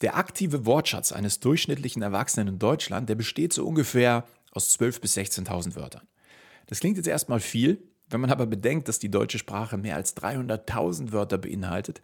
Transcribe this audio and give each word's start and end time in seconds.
Der 0.00 0.16
aktive 0.16 0.64
Wortschatz 0.64 1.12
eines 1.12 1.40
durchschnittlichen 1.40 2.02
Erwachsenen 2.02 2.48
in 2.48 2.58
Deutschland, 2.58 3.08
der 3.08 3.16
besteht 3.16 3.52
so 3.52 3.66
ungefähr 3.66 4.24
aus 4.52 4.78
12.000 4.78 5.00
bis 5.00 5.16
16.000 5.16 5.74
Wörtern. 5.74 6.06
Das 6.66 6.80
klingt 6.80 6.96
jetzt 6.96 7.08
erstmal 7.08 7.40
viel, 7.40 7.82
wenn 8.08 8.20
man 8.20 8.30
aber 8.30 8.46
bedenkt, 8.46 8.88
dass 8.88 8.98
die 8.98 9.10
deutsche 9.10 9.38
Sprache 9.38 9.76
mehr 9.76 9.96
als 9.96 10.16
300.000 10.16 11.12
Wörter 11.12 11.38
beinhaltet, 11.38 12.00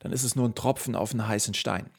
dann 0.00 0.12
ist 0.12 0.24
es 0.24 0.36
nur 0.36 0.48
ein 0.48 0.54
Tropfen 0.54 0.94
auf 0.94 1.12
einen 1.12 1.26
heißen 1.26 1.54
Stein. 1.54 1.90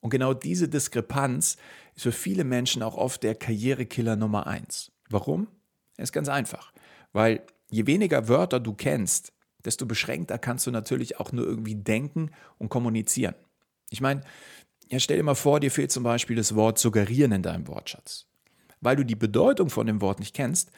Und 0.00 0.10
genau 0.10 0.34
diese 0.34 0.68
Diskrepanz 0.68 1.56
ist 1.94 2.02
für 2.02 2.12
viele 2.12 2.44
Menschen 2.44 2.82
auch 2.82 2.96
oft 2.96 3.22
der 3.22 3.34
Karrierekiller 3.34 4.16
Nummer 4.16 4.46
eins. 4.46 4.92
Warum? 5.08 5.48
Es 5.96 6.04
ist 6.04 6.12
ganz 6.12 6.28
einfach. 6.28 6.72
Weil 7.12 7.42
je 7.70 7.86
weniger 7.86 8.28
Wörter 8.28 8.60
du 8.60 8.74
kennst, 8.74 9.32
desto 9.64 9.86
beschränkter 9.86 10.38
kannst 10.38 10.66
du 10.66 10.70
natürlich 10.70 11.20
auch 11.20 11.32
nur 11.32 11.46
irgendwie 11.46 11.76
denken 11.76 12.32
und 12.58 12.68
kommunizieren. 12.68 13.34
Ich 13.90 14.00
meine, 14.00 14.22
ja, 14.88 14.98
stell 14.98 15.16
dir 15.16 15.22
mal 15.22 15.34
vor, 15.34 15.60
dir 15.60 15.70
fehlt 15.70 15.92
zum 15.92 16.02
Beispiel 16.02 16.36
das 16.36 16.54
Wort 16.54 16.78
suggerieren 16.78 17.32
in 17.32 17.42
deinem 17.42 17.66
Wortschatz. 17.68 18.26
Weil 18.80 18.96
du 18.96 19.04
die 19.04 19.16
Bedeutung 19.16 19.70
von 19.70 19.86
dem 19.86 20.00
Wort 20.00 20.20
nicht 20.20 20.34
kennst, 20.34 20.70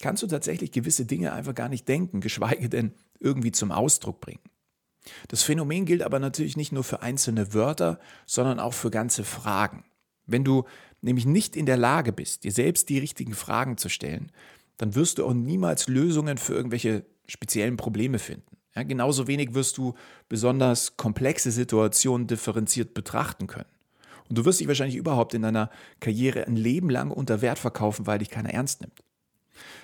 kannst 0.00 0.22
du 0.22 0.26
tatsächlich 0.26 0.72
gewisse 0.72 1.04
Dinge 1.04 1.32
einfach 1.32 1.54
gar 1.54 1.68
nicht 1.68 1.88
denken, 1.88 2.20
geschweige 2.20 2.68
denn 2.68 2.92
irgendwie 3.18 3.52
zum 3.52 3.72
Ausdruck 3.72 4.20
bringen. 4.20 4.40
Das 5.28 5.42
Phänomen 5.42 5.86
gilt 5.86 6.02
aber 6.02 6.18
natürlich 6.18 6.56
nicht 6.56 6.72
nur 6.72 6.84
für 6.84 7.02
einzelne 7.02 7.54
Wörter, 7.54 7.98
sondern 8.26 8.60
auch 8.60 8.74
für 8.74 8.90
ganze 8.90 9.24
Fragen. 9.24 9.84
Wenn 10.26 10.44
du 10.44 10.64
nämlich 11.00 11.26
nicht 11.26 11.56
in 11.56 11.66
der 11.66 11.76
Lage 11.76 12.12
bist, 12.12 12.44
dir 12.44 12.52
selbst 12.52 12.88
die 12.88 12.98
richtigen 12.98 13.34
Fragen 13.34 13.76
zu 13.78 13.88
stellen, 13.88 14.30
dann 14.76 14.94
wirst 14.94 15.18
du 15.18 15.26
auch 15.26 15.34
niemals 15.34 15.88
Lösungen 15.88 16.38
für 16.38 16.54
irgendwelche 16.54 17.04
speziellen 17.26 17.76
Probleme 17.76 18.18
finden. 18.18 18.49
Ja, 18.74 18.84
genauso 18.84 19.26
wenig 19.26 19.54
wirst 19.54 19.78
du 19.78 19.94
besonders 20.28 20.96
komplexe 20.96 21.50
Situationen 21.50 22.26
differenziert 22.26 22.94
betrachten 22.94 23.46
können. 23.46 23.68
Und 24.28 24.38
du 24.38 24.44
wirst 24.44 24.60
dich 24.60 24.68
wahrscheinlich 24.68 24.96
überhaupt 24.96 25.34
in 25.34 25.42
deiner 25.42 25.70
Karriere 25.98 26.46
ein 26.46 26.56
Leben 26.56 26.88
lang 26.88 27.10
unter 27.10 27.42
Wert 27.42 27.58
verkaufen, 27.58 28.06
weil 28.06 28.20
dich 28.20 28.30
keiner 28.30 28.50
ernst 28.50 28.80
nimmt. 28.80 29.02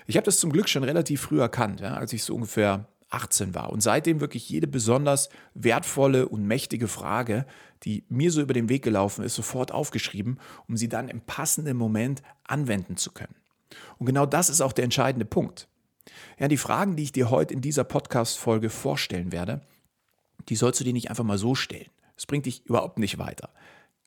Ich 0.06 0.16
habe 0.16 0.24
das 0.24 0.38
zum 0.38 0.52
Glück 0.52 0.68
schon 0.68 0.84
relativ 0.84 1.22
früh 1.22 1.40
erkannt, 1.40 1.80
ja, 1.80 1.94
als 1.94 2.12
ich 2.12 2.22
so 2.22 2.34
ungefähr 2.34 2.86
18 3.10 3.54
war. 3.54 3.70
Und 3.70 3.82
seitdem 3.82 4.20
wirklich 4.20 4.48
jede 4.48 4.68
besonders 4.68 5.28
wertvolle 5.54 6.28
und 6.28 6.46
mächtige 6.46 6.86
Frage, 6.86 7.44
die 7.82 8.04
mir 8.08 8.30
so 8.30 8.40
über 8.40 8.54
den 8.54 8.68
Weg 8.68 8.82
gelaufen 8.82 9.24
ist, 9.24 9.34
sofort 9.34 9.72
aufgeschrieben, 9.72 10.38
um 10.68 10.76
sie 10.76 10.88
dann 10.88 11.08
im 11.08 11.20
passenden 11.20 11.76
Moment 11.76 12.22
anwenden 12.44 12.96
zu 12.96 13.12
können. 13.12 13.34
Und 13.98 14.06
genau 14.06 14.26
das 14.26 14.48
ist 14.48 14.60
auch 14.60 14.72
der 14.72 14.84
entscheidende 14.84 15.26
Punkt. 15.26 15.68
Ja, 16.38 16.48
die 16.48 16.56
Fragen, 16.56 16.96
die 16.96 17.04
ich 17.04 17.12
dir 17.12 17.30
heute 17.30 17.54
in 17.54 17.60
dieser 17.60 17.84
Podcast-Folge 17.84 18.70
vorstellen 18.70 19.32
werde, 19.32 19.60
die 20.48 20.56
sollst 20.56 20.80
du 20.80 20.84
dir 20.84 20.92
nicht 20.92 21.10
einfach 21.10 21.24
mal 21.24 21.38
so 21.38 21.54
stellen. 21.54 21.90
Das 22.14 22.26
bringt 22.26 22.46
dich 22.46 22.64
überhaupt 22.66 22.98
nicht 22.98 23.18
weiter. 23.18 23.50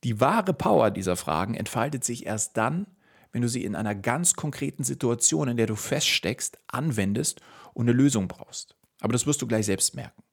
Die 0.04 0.20
wahre 0.20 0.54
Power 0.54 0.92
dieser 0.92 1.16
Fragen 1.16 1.56
entfaltet 1.56 2.04
sich 2.04 2.26
erst 2.26 2.58
dann, 2.58 2.88
wenn 3.32 3.42
du 3.42 3.50
sie 3.50 3.64
in 3.64 3.76
einer 3.76 3.96
ganz 3.96 4.34
konkreten 4.34 4.84
Situation, 4.84 5.50
in 5.50 5.58
der 5.58 5.68
du 5.68 5.76
feststeckst, 5.76 6.58
anwendest 6.68 7.42
und 7.74 7.86
eine 7.86 7.98
Lösung 7.98 8.28
brauchst. 8.28 8.76
Aber 9.02 9.14
das 9.14 9.28
wirst 9.28 9.42
du 9.42 9.48
gleich 9.48 9.66
selbst 9.66 9.96
merken. 9.96 10.24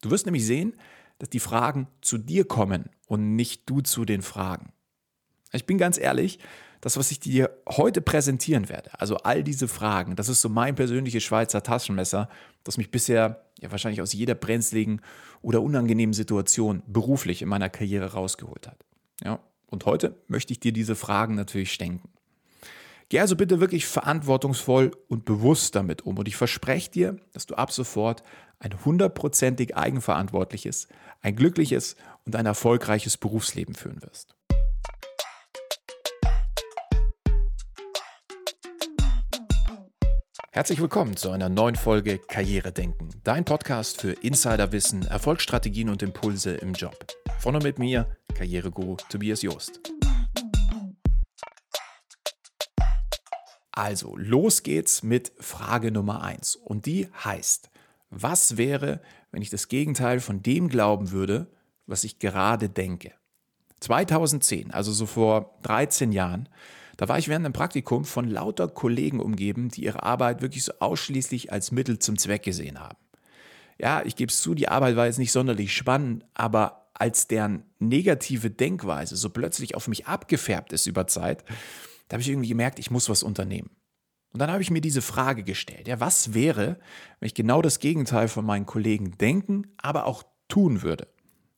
Du 0.00 0.10
wirst 0.10 0.26
nämlich 0.26 0.46
sehen, 0.46 0.74
dass 1.18 1.30
die 1.30 1.40
Fragen 1.40 1.88
zu 2.00 2.18
dir 2.18 2.46
kommen 2.46 2.88
und 3.06 3.36
nicht 3.36 3.68
du 3.68 3.80
zu 3.80 4.04
den 4.04 4.22
Fragen. 4.22 4.72
Ich 5.52 5.66
bin 5.66 5.78
ganz 5.78 5.98
ehrlich, 5.98 6.38
das, 6.80 6.96
was 6.96 7.10
ich 7.10 7.20
dir 7.20 7.50
heute 7.68 8.00
präsentieren 8.00 8.68
werde, 8.68 8.90
also 8.98 9.16
all 9.18 9.42
diese 9.42 9.68
Fragen, 9.68 10.16
das 10.16 10.28
ist 10.28 10.40
so 10.40 10.48
mein 10.48 10.74
persönliches 10.74 11.22
Schweizer 11.22 11.62
Taschenmesser, 11.62 12.28
das 12.64 12.78
mich 12.78 12.90
bisher 12.90 13.44
ja 13.60 13.70
wahrscheinlich 13.70 14.02
aus 14.02 14.12
jeder 14.12 14.34
brenzligen 14.34 15.00
oder 15.42 15.62
unangenehmen 15.62 16.12
Situation 16.12 16.82
beruflich 16.86 17.42
in 17.42 17.48
meiner 17.48 17.68
Karriere 17.68 18.12
rausgeholt 18.12 18.66
hat. 18.66 18.84
Ja, 19.24 19.40
und 19.66 19.84
heute 19.86 20.16
möchte 20.28 20.52
ich 20.52 20.60
dir 20.60 20.72
diese 20.72 20.94
Fragen 20.94 21.34
natürlich 21.34 21.72
schenken. 21.72 22.10
Geh 23.08 23.20
also 23.20 23.36
bitte 23.36 23.60
wirklich 23.60 23.86
verantwortungsvoll 23.86 24.90
und 25.08 25.24
bewusst 25.24 25.76
damit 25.76 26.02
um. 26.02 26.18
Und 26.18 26.26
ich 26.26 26.36
verspreche 26.36 26.90
dir, 26.90 27.16
dass 27.32 27.46
du 27.46 27.54
ab 27.54 27.70
sofort 27.70 28.22
ein 28.58 28.84
hundertprozentig 28.84 29.76
eigenverantwortliches, 29.76 30.88
ein 31.22 31.36
glückliches 31.36 31.96
und 32.24 32.34
ein 32.34 32.46
erfolgreiches 32.46 33.16
Berufsleben 33.16 33.74
führen 33.74 34.02
wirst. 34.02 34.35
Herzlich 40.56 40.80
willkommen 40.80 41.18
zu 41.18 41.32
einer 41.32 41.50
neuen 41.50 41.76
Folge 41.76 42.18
Karriere 42.18 42.72
denken, 42.72 43.10
dein 43.24 43.44
Podcast 43.44 44.00
für 44.00 44.12
Insiderwissen, 44.12 45.02
Erfolgsstrategien 45.02 45.90
und 45.90 46.02
Impulse 46.02 46.54
im 46.54 46.72
Job. 46.72 46.96
Von 47.40 47.56
und 47.56 47.62
mit 47.62 47.78
mir, 47.78 48.16
Karriereguru 48.34 48.96
Tobias 49.10 49.42
Joost. 49.42 49.92
Also, 53.70 54.16
los 54.16 54.62
geht's 54.62 55.02
mit 55.02 55.30
Frage 55.38 55.92
Nummer 55.92 56.22
eins 56.22 56.56
Und 56.56 56.86
die 56.86 57.06
heißt, 57.22 57.68
was 58.08 58.56
wäre, 58.56 59.02
wenn 59.32 59.42
ich 59.42 59.50
das 59.50 59.68
Gegenteil 59.68 60.20
von 60.20 60.42
dem 60.42 60.68
glauben 60.68 61.10
würde, 61.10 61.52
was 61.84 62.02
ich 62.02 62.18
gerade 62.18 62.70
denke? 62.70 63.12
2010, 63.80 64.70
also 64.70 64.90
so 64.90 65.04
vor 65.04 65.58
13 65.64 66.12
Jahren, 66.12 66.48
da 66.96 67.08
war 67.08 67.18
ich 67.18 67.28
während 67.28 67.44
einem 67.44 67.52
Praktikum 67.52 68.04
von 68.04 68.28
lauter 68.28 68.68
Kollegen 68.68 69.20
umgeben, 69.20 69.68
die 69.68 69.84
ihre 69.84 70.02
Arbeit 70.02 70.42
wirklich 70.42 70.64
so 70.64 70.72
ausschließlich 70.80 71.52
als 71.52 71.72
Mittel 71.72 71.98
zum 71.98 72.18
Zweck 72.18 72.42
gesehen 72.42 72.80
haben. 72.80 72.96
Ja, 73.78 74.02
ich 74.04 74.16
gebe 74.16 74.30
es 74.30 74.40
zu, 74.40 74.54
die 74.54 74.68
Arbeit 74.68 74.96
war 74.96 75.06
jetzt 75.06 75.18
nicht 75.18 75.32
sonderlich 75.32 75.74
spannend, 75.74 76.24
aber 76.32 76.90
als 76.94 77.28
deren 77.28 77.64
negative 77.78 78.50
Denkweise 78.50 79.16
so 79.16 79.28
plötzlich 79.28 79.74
auf 79.74 79.86
mich 79.86 80.06
abgefärbt 80.06 80.72
ist 80.72 80.86
über 80.86 81.06
Zeit, 81.06 81.44
da 82.08 82.14
habe 82.14 82.22
ich 82.22 82.28
irgendwie 82.28 82.48
gemerkt, 82.48 82.78
ich 82.78 82.90
muss 82.90 83.08
was 83.10 83.22
unternehmen. 83.22 83.70
Und 84.32 84.40
dann 84.40 84.50
habe 84.50 84.62
ich 84.62 84.70
mir 84.70 84.80
diese 84.80 85.02
Frage 85.02 85.44
gestellt, 85.44 85.88
ja, 85.88 86.00
was 86.00 86.34
wäre, 86.34 86.78
wenn 87.20 87.26
ich 87.26 87.34
genau 87.34 87.62
das 87.62 87.80
Gegenteil 87.80 88.28
von 88.28 88.44
meinen 88.44 88.66
Kollegen 88.66 89.16
denken, 89.18 89.74
aber 89.78 90.06
auch 90.06 90.22
tun 90.48 90.82
würde? 90.82 91.08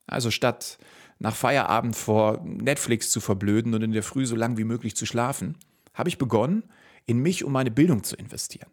Also 0.06 0.30
statt 0.30 0.78
nach 1.18 1.34
Feierabend 1.34 1.96
vor 1.96 2.40
Netflix 2.44 3.10
zu 3.10 3.20
verblöden 3.20 3.74
und 3.74 3.82
in 3.82 3.92
der 3.92 4.02
Früh 4.02 4.26
so 4.26 4.36
lang 4.36 4.56
wie 4.56 4.64
möglich 4.64 4.96
zu 4.96 5.06
schlafen, 5.06 5.56
habe 5.94 6.08
ich 6.08 6.18
begonnen, 6.18 6.64
in 7.06 7.18
mich 7.18 7.44
und 7.44 7.52
meine 7.52 7.70
Bildung 7.70 8.04
zu 8.04 8.16
investieren. 8.16 8.70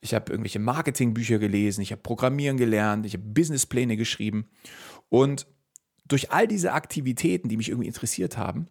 Ich 0.00 0.14
habe 0.14 0.30
irgendwelche 0.30 0.58
Marketingbücher 0.58 1.38
gelesen, 1.38 1.80
ich 1.80 1.92
habe 1.92 2.02
Programmieren 2.02 2.56
gelernt, 2.56 3.06
ich 3.06 3.14
habe 3.14 3.24
Businesspläne 3.24 3.96
geschrieben 3.96 4.48
und 5.08 5.46
durch 6.06 6.30
all 6.30 6.46
diese 6.46 6.72
Aktivitäten, 6.72 7.48
die 7.48 7.56
mich 7.56 7.68
irgendwie 7.68 7.88
interessiert 7.88 8.38
haben, 8.38 8.68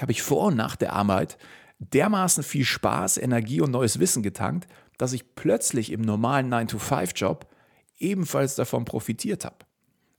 habe 0.00 0.12
ich 0.12 0.22
vor 0.22 0.46
und 0.46 0.56
nach 0.56 0.76
der 0.76 0.92
Arbeit 0.94 1.36
dermaßen 1.78 2.42
viel 2.42 2.64
Spaß, 2.64 3.18
Energie 3.18 3.60
und 3.60 3.70
neues 3.70 3.98
Wissen 3.98 4.22
getankt, 4.22 4.66
dass 4.96 5.12
ich 5.12 5.34
plötzlich 5.34 5.92
im 5.92 6.00
normalen 6.00 6.52
9-to-5-Job 6.52 7.46
ebenfalls 7.98 8.54
davon 8.54 8.84
profitiert 8.84 9.44
habe. 9.44 9.58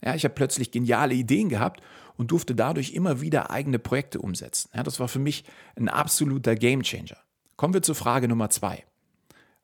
Ja, 0.04 0.14
ich 0.14 0.24
habe 0.24 0.36
plötzlich 0.36 0.72
geniale 0.72 1.16
Ideen 1.16 1.50
gehabt 1.50 1.82
und 2.18 2.32
durfte 2.32 2.56
dadurch 2.56 2.94
immer 2.94 3.22
wieder 3.22 3.52
eigene 3.52 3.80
Projekte 3.80 4.20
umsetzen. 4.20 4.70
Ja, 4.74 4.84
das 4.84 5.00
war 5.00 5.08
für 5.08 5.20
mich 5.20 5.44
ein 5.76 5.90
absoluter 5.90 6.56
Gamechanger. 6.56 7.18
Kommen 7.56 7.74
wir 7.74 7.82
zur 7.82 7.96
Frage 7.96 8.28
Nummer 8.28 8.50
zwei. 8.50 8.84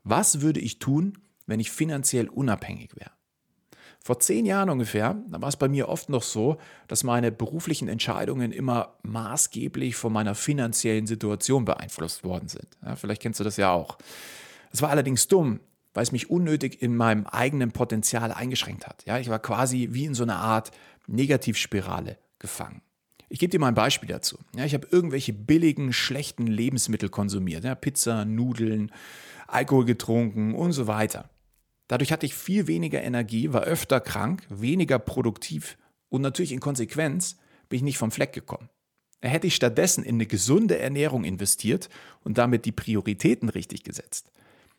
Was 0.04 0.42
würde 0.42 0.60
ich 0.60 0.80
tun, 0.80 1.18
wenn 1.46 1.60
ich 1.60 1.72
finanziell 1.72 2.30
unabhängig 2.30 2.96
wäre? 2.96 3.12
Vor 4.04 4.20
zehn 4.20 4.48
Jahren 4.48 4.72
ungefähr, 4.72 5.22
da 5.30 5.42
war 5.42 5.50
es 5.50 5.58
bei 5.58 5.68
mir 5.68 5.88
oft 5.88 6.10
noch 6.10 6.24
so, 6.24 6.58
dass 6.88 7.04
meine 7.04 7.32
beruflichen 7.32 7.88
Entscheidungen 7.88 8.52
immer 8.52 8.96
maßgeblich 9.04 9.96
von 9.96 10.12
meiner 10.12 10.34
finanziellen 10.34 11.06
Situation 11.06 11.66
beeinflusst 11.66 12.24
worden 12.24 12.48
sind. 12.48 12.68
Ja, 12.84 12.96
vielleicht 12.96 13.22
kennst 13.22 13.40
du 13.40 13.44
das 13.44 13.58
ja 13.58 13.72
auch. 13.72 14.00
Es 14.72 14.82
war 14.82 14.90
allerdings 14.90 15.28
dumm, 15.28 15.60
weil 15.94 16.02
es 16.02 16.12
mich 16.12 16.32
unnötig 16.32 16.82
in 16.82 16.96
meinem 16.96 17.28
eigenen 17.28 17.74
Potenzial 17.74 18.32
eingeschränkt 18.32 18.88
hat. 18.88 19.06
Ja, 19.06 19.20
ich 19.20 19.30
war 19.30 19.38
quasi 19.38 19.90
wie 19.92 20.06
in 20.06 20.16
so 20.16 20.24
einer 20.24 20.38
Art 20.38 20.72
Negativspirale 21.06 22.18
gefangen. 22.42 22.82
Ich 23.30 23.40
gebe 23.40 23.50
dir 23.50 23.60
mal 23.60 23.70
ein 23.70 23.76
Beispiel 23.76 24.10
dazu. 24.10 24.38
Ja, 24.58 24.66
ich 24.66 24.74
habe 24.74 24.88
irgendwelche 24.92 25.32
billigen, 25.32 25.94
schlechten 25.94 26.48
Lebensmittel 26.48 27.08
konsumiert. 27.08 27.64
Ja, 27.64 27.76
Pizza, 27.76 28.26
Nudeln, 28.26 28.92
Alkohol 29.48 29.86
getrunken 29.86 30.54
und 30.54 30.74
so 30.74 30.88
weiter. 30.88 31.30
Dadurch 31.88 32.12
hatte 32.12 32.26
ich 32.26 32.36
viel 32.36 32.68
weniger 32.68 33.02
Energie, 33.02 33.54
war 33.54 33.64
öfter 33.64 34.02
krank, 34.02 34.46
weniger 34.50 35.00
produktiv 35.00 35.78
und 36.10 36.22
natürlich 36.22 36.52
in 36.52 36.60
Konsequenz 36.60 37.38
bin 37.70 37.78
ich 37.78 37.84
nicht 37.84 37.98
vom 37.98 38.12
Fleck 38.12 38.34
gekommen. 38.34 38.70
Hätte 39.22 39.48
ich 39.48 39.56
stattdessen 39.56 40.04
in 40.04 40.16
eine 40.16 40.26
gesunde 40.26 40.80
Ernährung 40.80 41.24
investiert 41.24 41.90
und 42.24 42.38
damit 42.38 42.66
die 42.66 42.72
Prioritäten 42.72 43.50
richtig 43.50 43.84
gesetzt, 43.84 44.32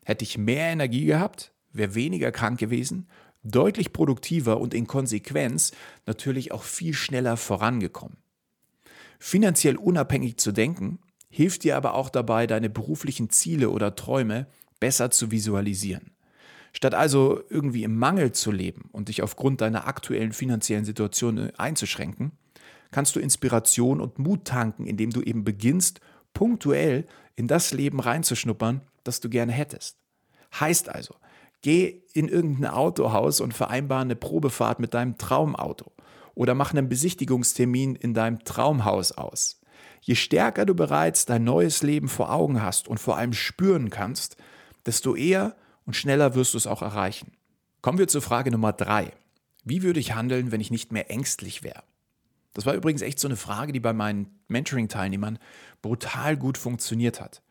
hätte 0.05 0.25
ich 0.25 0.37
mehr 0.37 0.71
Energie 0.71 1.07
gehabt, 1.07 1.53
wäre 1.73 1.95
weniger 1.95 2.33
krank 2.33 2.59
gewesen, 2.59 3.09
deutlich 3.43 3.93
produktiver 3.93 4.61
und 4.61 4.75
in 4.75 4.87
Konsequenz 4.87 5.73
natürlich 6.07 6.53
auch 6.53 6.63
viel 6.63 6.95
schneller 6.95 7.37
vorangekommen. 7.37 8.17
Finanziell 9.19 9.77
unabhängig 9.77 10.37
zu 10.37 10.53
denken, 10.53 10.99
hilft 11.29 11.65
dir 11.65 11.77
aber 11.77 11.95
auch 11.95 12.11
dabei, 12.11 12.47
deine 12.47 12.71
beruflichen 12.71 13.31
Ziele 13.31 13.71
oder 13.71 13.97
Träume 13.97 14.47
besser 14.81 15.11
zu 15.11 15.31
visualisieren. 15.31 16.13
Statt 16.73 16.95
also 16.95 17.43
irgendwie 17.51 17.85
im 17.85 17.97
Mangel 17.97 18.33
zu 18.33 18.51
leben 18.51 18.89
und 18.93 19.09
dich 19.09 19.23
aufgrund 19.23 19.61
deiner 19.61 19.87
aktuellen 19.87 20.33
finanziellen 20.33 20.85
Situation 20.85 21.39
äh, 21.39 21.53
einzuschränken, 21.59 22.33
kannst 22.91 23.15
du 23.15 23.21
Inspiration 23.21 24.01
und 24.01 24.19
Mut 24.19 24.45
tanken, 24.45 24.87
indem 24.87 25.11
du 25.11 25.23
eben 25.23 25.45
beginnst, 25.45 26.01
punktuell 26.35 27.07
in 27.37 27.47
das 27.47 27.73
Leben 27.73 28.01
reinzuschnuppern, 28.01 28.83
das 29.05 29.21
du 29.21 29.29
gerne 29.29 29.53
hättest. 29.53 29.99
Heißt 30.59 30.89
also, 30.89 31.15
geh 31.63 32.03
in 32.13 32.29
irgendein 32.29 32.71
Autohaus 32.71 33.41
und 33.41 33.55
vereinbare 33.55 34.03
eine 34.03 34.17
Probefahrt 34.17 34.81
mit 34.81 34.95
deinem 34.95 35.17
Traumauto 35.19 35.93
oder 36.35 36.55
mach 36.55 36.73
einen 36.73 36.89
Besichtigungstermin 36.89 37.95
in 37.95 38.15
deinem 38.15 38.45
Traumhaus 38.45 39.13
aus. 39.13 39.61
Je 40.01 40.15
stärker 40.15 40.67
du 40.67 40.75
bereits 40.75 41.27
dein 41.27 41.45
neues 41.45 41.83
Leben 41.83 42.09
vor 42.09 42.33
Augen 42.33 42.63
hast 42.63 42.89
und 42.89 42.99
vor 42.99 43.17
allem 43.17 43.33
spüren 43.33 43.89
kannst, 43.89 44.37
desto 44.85 45.15
eher 45.15 45.57
und 45.87 45.95
schneller 45.95 46.35
wirst 46.35 46.55
du 46.55 46.59
es 46.59 46.67
auch 46.67 46.83
erreichen. 46.83 47.33
Kommen 47.81 47.99
wir 47.99 48.09
zur 48.09 48.23
Frage 48.23 48.51
Nummer 48.51 48.73
drei. 48.73 49.13
Wie 49.65 49.83
würde 49.83 50.01
ich 50.01 50.15
handeln, 50.15 50.51
wenn 50.51 50.61
ich 50.61 50.71
nicht 50.71 50.93
mehr 50.93 51.11
ängstlich 51.11 51.63
wäre? 51.63 51.85
Das 52.55 52.67
war 52.67 52.75
übrigens 52.75 53.03
echt 53.03 53.19
so 53.19 53.29
eine 53.29 53.37
Frage, 53.37 53.73
die 53.73 53.81
bei 53.81 53.93
meinen 53.93 54.41
Mentoring-Teilnehmern 54.49 55.39
brutal 55.81 56.37
gut 56.37 56.59
funktioniert 56.59 57.21
hat. 57.21 57.43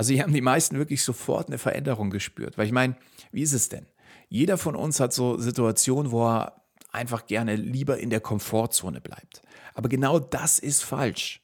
Also 0.00 0.14
hier 0.14 0.22
haben 0.22 0.32
die 0.32 0.40
meisten 0.40 0.78
wirklich 0.78 1.02
sofort 1.02 1.48
eine 1.48 1.58
Veränderung 1.58 2.08
gespürt. 2.08 2.56
Weil 2.56 2.64
ich 2.64 2.72
meine, 2.72 2.96
wie 3.32 3.42
ist 3.42 3.52
es 3.52 3.68
denn? 3.68 3.84
Jeder 4.30 4.56
von 4.56 4.74
uns 4.74 4.98
hat 4.98 5.12
so 5.12 5.36
Situationen, 5.36 6.10
wo 6.10 6.26
er 6.26 6.64
einfach 6.90 7.26
gerne 7.26 7.54
lieber 7.54 7.98
in 7.98 8.08
der 8.08 8.20
Komfortzone 8.20 9.02
bleibt. 9.02 9.42
Aber 9.74 9.90
genau 9.90 10.18
das 10.18 10.58
ist 10.58 10.82
falsch. 10.82 11.42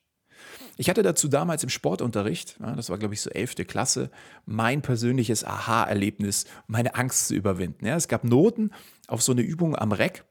Ich 0.79 0.89
hatte 0.89 1.03
dazu 1.03 1.29
damals 1.29 1.65
im 1.65 1.69
Sportunterricht, 1.69 2.57
das 2.59 2.89
war 2.89 2.97
glaube 2.97 3.13
ich 3.13 3.21
so 3.21 3.29
11. 3.29 3.57
Klasse, 3.67 4.11
mein 4.47 4.81
persönliches 4.81 5.45
Aha-Erlebnis, 5.45 6.47
meine 6.67 6.95
Angst 6.95 7.29
zu 7.29 7.35
überwinden. 7.35 7.85
es 7.85 8.09
gab 8.09 8.25
Noten 8.25 8.71
auf 9.07 9.21
so 9.21 9.33
eine 9.33 9.43
Übung 9.43 9.77
am 9.77 9.93
Reck. 9.93 10.25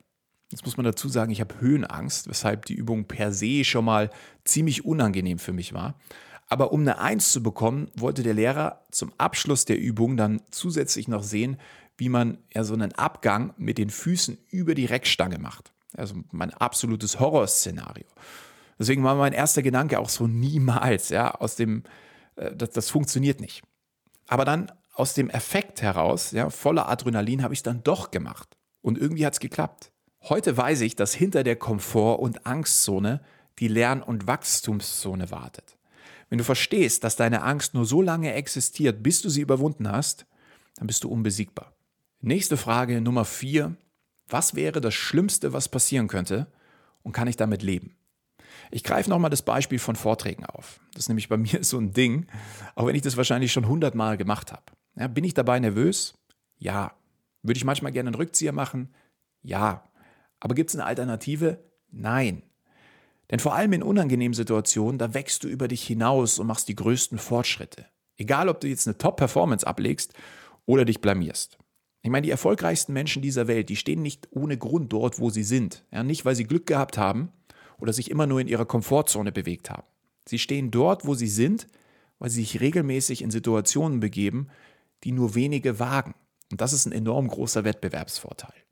Jetzt 0.49 0.65
muss 0.65 0.77
man 0.77 0.83
dazu 0.83 1.09
sagen, 1.09 1.31
ich 1.31 1.41
habe 1.41 1.61
Höhenangst, 1.61 2.27
weshalb 2.27 2.65
die 2.65 2.73
Übung 2.73 3.05
per 3.05 3.31
se 3.31 3.63
schon 3.63 3.85
mal 3.85 4.09
ziemlich 4.45 4.83
unangenehm 4.83 5.37
für 5.37 5.53
mich 5.53 5.73
war. 5.73 5.93
Aber 6.47 6.71
um 6.71 6.81
eine 6.81 6.99
Eins 6.99 7.31
zu 7.31 7.41
bekommen, 7.41 7.89
wollte 7.95 8.23
der 8.23 8.33
Lehrer 8.33 8.83
zum 8.91 9.11
Abschluss 9.17 9.65
der 9.65 9.79
Übung 9.79 10.15
dann 10.15 10.41
zusätzlich 10.51 11.07
noch 11.07 11.23
sehen, 11.23 11.57
wie 11.97 12.09
man 12.09 12.37
ja 12.53 12.63
so 12.63 12.73
einen 12.73 12.93
Abgang 12.93 13.53
mit 13.57 13.77
den 13.77 13.89
Füßen 13.89 14.37
über 14.49 14.75
die 14.75 14.85
Reckstange 14.85 15.39
macht. 15.39 15.71
Also 15.93 16.15
mein 16.31 16.53
absolutes 16.53 17.19
Horrorszenario. 17.19 18.05
Deswegen 18.77 19.03
war 19.03 19.15
mein 19.15 19.33
erster 19.33 19.61
Gedanke 19.61 19.99
auch 19.99 20.09
so 20.09 20.27
niemals, 20.27 21.09
ja, 21.09 21.31
aus 21.31 21.55
dem, 21.55 21.83
äh, 22.35 22.53
das, 22.55 22.71
das 22.71 22.89
funktioniert 22.89 23.39
nicht. 23.39 23.63
Aber 24.27 24.43
dann 24.43 24.71
aus 24.93 25.13
dem 25.13 25.29
Effekt 25.29 25.81
heraus, 25.81 26.31
ja, 26.31 26.49
voller 26.49 26.89
Adrenalin, 26.89 27.43
habe 27.43 27.53
ich 27.53 27.59
es 27.59 27.63
dann 27.63 27.83
doch 27.83 28.11
gemacht. 28.11 28.57
Und 28.81 28.97
irgendwie 28.97 29.25
hat 29.25 29.33
es 29.33 29.39
geklappt. 29.39 29.91
Heute 30.21 30.57
weiß 30.57 30.81
ich, 30.81 30.95
dass 30.95 31.13
hinter 31.13 31.43
der 31.43 31.55
Komfort- 31.55 32.19
und 32.19 32.45
Angstzone 32.45 33.21
die 33.59 33.67
Lern- 33.67 34.03
und 34.03 34.27
Wachstumszone 34.27 35.31
wartet. 35.31 35.77
Wenn 36.29 36.37
du 36.37 36.43
verstehst, 36.43 37.03
dass 37.03 37.15
deine 37.15 37.43
Angst 37.43 37.73
nur 37.73 37.85
so 37.85 38.01
lange 38.01 38.33
existiert, 38.33 39.03
bis 39.03 39.21
du 39.21 39.29
sie 39.29 39.41
überwunden 39.41 39.89
hast, 39.89 40.25
dann 40.75 40.87
bist 40.87 41.03
du 41.03 41.09
unbesiegbar. 41.09 41.73
Nächste 42.21 42.57
Frage 42.57 43.01
Nummer 43.01 43.25
vier. 43.25 43.75
Was 44.27 44.55
wäre 44.55 44.81
das 44.81 44.95
Schlimmste, 44.95 45.53
was 45.53 45.69
passieren 45.69 46.07
könnte? 46.07 46.47
Und 47.03 47.11
kann 47.11 47.27
ich 47.27 47.37
damit 47.37 47.61
leben? 47.61 47.95
Ich 48.71 48.83
greife 48.83 49.09
nochmal 49.09 49.29
das 49.29 49.43
Beispiel 49.43 49.77
von 49.77 49.95
Vorträgen 49.95 50.45
auf. 50.45 50.79
Das 50.93 51.03
ist 51.03 51.09
nämlich 51.09 51.29
bei 51.29 51.37
mir 51.37 51.63
so 51.63 51.77
ein 51.77 51.93
Ding, 51.93 52.27
auch 52.73 52.87
wenn 52.87 52.95
ich 52.95 53.03
das 53.03 53.17
wahrscheinlich 53.17 53.51
schon 53.51 53.67
hundertmal 53.67 54.17
gemacht 54.17 54.51
habe. 54.51 54.63
Ja, 54.95 55.07
bin 55.07 55.23
ich 55.23 55.33
dabei 55.33 55.59
nervös? 55.59 56.15
Ja. 56.57 56.93
Würde 57.43 57.57
ich 57.57 57.65
manchmal 57.65 57.91
gerne 57.91 58.07
einen 58.09 58.15
Rückzieher 58.15 58.53
machen? 58.53 58.93
Ja. 59.43 59.83
Aber 60.39 60.55
gibt 60.55 60.71
es 60.71 60.75
eine 60.75 60.85
Alternative? 60.85 61.63
Nein. 61.91 62.41
Denn 63.31 63.39
vor 63.39 63.55
allem 63.55 63.73
in 63.73 63.83
unangenehmen 63.83 64.33
Situationen, 64.33 64.97
da 64.97 65.13
wächst 65.13 65.43
du 65.43 65.47
über 65.47 65.67
dich 65.67 65.85
hinaus 65.85 66.39
und 66.39 66.47
machst 66.47 66.67
die 66.67 66.75
größten 66.75 67.17
Fortschritte. 67.17 67.85
Egal, 68.17 68.49
ob 68.49 68.59
du 68.59 68.67
jetzt 68.67 68.87
eine 68.87 68.97
Top-Performance 68.97 69.65
ablegst 69.65 70.13
oder 70.65 70.85
dich 70.85 71.01
blamierst. 71.01 71.57
Ich 72.01 72.11
meine, 72.11 72.23
die 72.23 72.31
erfolgreichsten 72.31 72.93
Menschen 72.93 73.23
dieser 73.23 73.47
Welt, 73.47 73.69
die 73.69 73.75
stehen 73.75 74.03
nicht 74.03 74.27
ohne 74.29 74.57
Grund 74.57 74.93
dort, 74.93 75.19
wo 75.19 75.31
sie 75.31 75.43
sind. 75.43 75.85
Ja, 75.91 76.03
nicht, 76.03 76.23
weil 76.23 76.35
sie 76.35 76.43
Glück 76.43 76.67
gehabt 76.67 76.99
haben 76.99 77.31
oder 77.79 77.93
sich 77.93 78.11
immer 78.11 78.27
nur 78.27 78.39
in 78.39 78.47
ihrer 78.47 78.65
Komfortzone 78.65 79.31
bewegt 79.31 79.71
haben. 79.71 79.87
Sie 80.27 80.39
stehen 80.39 80.69
dort, 80.71 81.05
wo 81.05 81.15
sie 81.15 81.27
sind, 81.27 81.67
weil 82.19 82.29
sie 82.29 82.41
sich 82.41 82.61
regelmäßig 82.61 83.21
in 83.21 83.31
Situationen 83.31 83.99
begeben, 83.99 84.49
die 85.03 85.11
nur 85.11 85.35
wenige 85.35 85.79
wagen. 85.79 86.13
Und 86.51 86.61
das 86.61 86.73
ist 86.73 86.85
ein 86.85 86.91
enorm 86.91 87.27
großer 87.27 87.63
Wettbewerbsvorteil. 87.63 88.64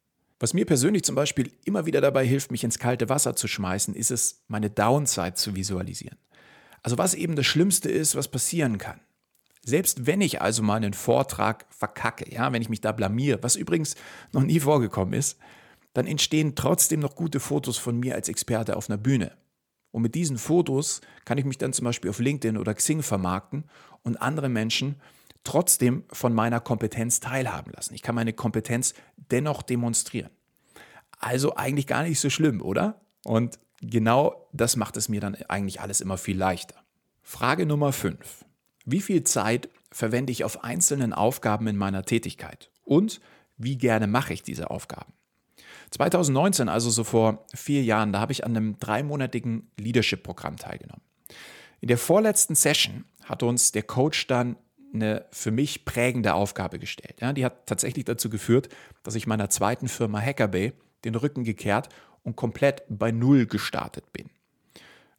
Was 0.43 0.53
mir 0.53 0.65
persönlich 0.65 1.05
zum 1.05 1.15
Beispiel 1.15 1.53
immer 1.63 1.85
wieder 1.85 2.01
dabei 2.01 2.27
hilft, 2.27 2.51
mich 2.51 2.65
ins 2.65 2.77
kalte 2.77 3.07
Wasser 3.07 3.33
zu 3.33 3.47
schmeißen, 3.47 3.95
ist 3.95 4.11
es, 4.11 4.43
meine 4.49 4.69
Downside 4.69 5.35
zu 5.35 5.55
visualisieren. 5.55 6.17
Also 6.81 6.97
was 6.97 7.13
eben 7.13 7.37
das 7.37 7.45
Schlimmste 7.45 7.89
ist, 7.89 8.17
was 8.17 8.27
passieren 8.27 8.77
kann. 8.77 8.99
Selbst 9.63 10.05
wenn 10.05 10.19
ich 10.19 10.41
also 10.41 10.61
mal 10.61 10.75
einen 10.75 10.91
Vortrag 10.91 11.65
verkacke, 11.69 12.29
ja, 12.29 12.51
wenn 12.51 12.61
ich 12.61 12.67
mich 12.67 12.81
da 12.81 12.91
blamiere, 12.91 13.41
was 13.41 13.55
übrigens 13.55 13.95
noch 14.33 14.43
nie 14.43 14.59
vorgekommen 14.59 15.13
ist, 15.13 15.39
dann 15.93 16.07
entstehen 16.07 16.55
trotzdem 16.55 16.99
noch 16.99 17.15
gute 17.15 17.39
Fotos 17.39 17.77
von 17.77 17.97
mir 17.97 18.15
als 18.15 18.27
Experte 18.27 18.75
auf 18.75 18.89
einer 18.89 18.97
Bühne. 18.97 19.31
Und 19.91 20.01
mit 20.01 20.13
diesen 20.13 20.37
Fotos 20.37 20.99
kann 21.23 21.37
ich 21.37 21.45
mich 21.45 21.57
dann 21.57 21.71
zum 21.71 21.85
Beispiel 21.85 22.09
auf 22.09 22.19
LinkedIn 22.19 22.57
oder 22.57 22.73
Xing 22.73 23.01
vermarkten 23.01 23.63
und 24.01 24.21
andere 24.21 24.49
Menschen 24.49 24.95
trotzdem 25.43 26.03
von 26.11 26.33
meiner 26.33 26.59
Kompetenz 26.59 27.19
teilhaben 27.19 27.71
lassen. 27.73 27.93
Ich 27.93 28.01
kann 28.01 28.15
meine 28.15 28.33
Kompetenz 28.33 28.93
dennoch 29.17 29.61
demonstrieren. 29.61 30.31
Also 31.19 31.55
eigentlich 31.55 31.87
gar 31.87 32.03
nicht 32.03 32.19
so 32.19 32.29
schlimm, 32.29 32.61
oder? 32.61 33.01
Und 33.23 33.59
genau 33.81 34.47
das 34.53 34.75
macht 34.75 34.97
es 34.97 35.09
mir 35.09 35.21
dann 35.21 35.35
eigentlich 35.47 35.81
alles 35.81 36.01
immer 36.01 36.17
viel 36.17 36.37
leichter. 36.37 36.75
Frage 37.21 37.65
Nummer 37.65 37.93
5. 37.93 38.45
Wie 38.85 39.01
viel 39.01 39.23
Zeit 39.23 39.69
verwende 39.91 40.31
ich 40.31 40.43
auf 40.43 40.63
einzelnen 40.63 41.13
Aufgaben 41.13 41.67
in 41.67 41.77
meiner 41.77 42.03
Tätigkeit? 42.03 42.69
Und 42.83 43.21
wie 43.57 43.77
gerne 43.77 44.07
mache 44.07 44.33
ich 44.33 44.43
diese 44.43 44.69
Aufgaben? 44.69 45.13
2019, 45.91 46.69
also 46.69 46.89
so 46.89 47.03
vor 47.03 47.45
vier 47.53 47.83
Jahren, 47.83 48.11
da 48.11 48.19
habe 48.19 48.31
ich 48.31 48.45
an 48.45 48.57
einem 48.57 48.79
dreimonatigen 48.79 49.71
Leadership-Programm 49.77 50.57
teilgenommen. 50.57 51.03
In 51.79 51.87
der 51.87 51.97
vorletzten 51.97 52.55
Session 52.55 53.05
hat 53.25 53.43
uns 53.43 53.71
der 53.71 53.83
Coach 53.83 54.27
dann 54.27 54.57
eine 54.93 55.25
für 55.31 55.51
mich 55.51 55.85
prägende 55.85 56.33
Aufgabe 56.33 56.79
gestellt. 56.79 57.15
Ja, 57.21 57.33
die 57.33 57.45
hat 57.45 57.67
tatsächlich 57.67 58.05
dazu 58.05 58.29
geführt, 58.29 58.69
dass 59.03 59.15
ich 59.15 59.27
meiner 59.27 59.49
zweiten 59.49 59.87
Firma 59.87 60.19
Hackerbay 60.19 60.73
den 61.05 61.15
Rücken 61.15 61.43
gekehrt 61.43 61.89
und 62.23 62.35
komplett 62.35 62.83
bei 62.89 63.11
Null 63.11 63.45
gestartet 63.45 64.11
bin. 64.13 64.29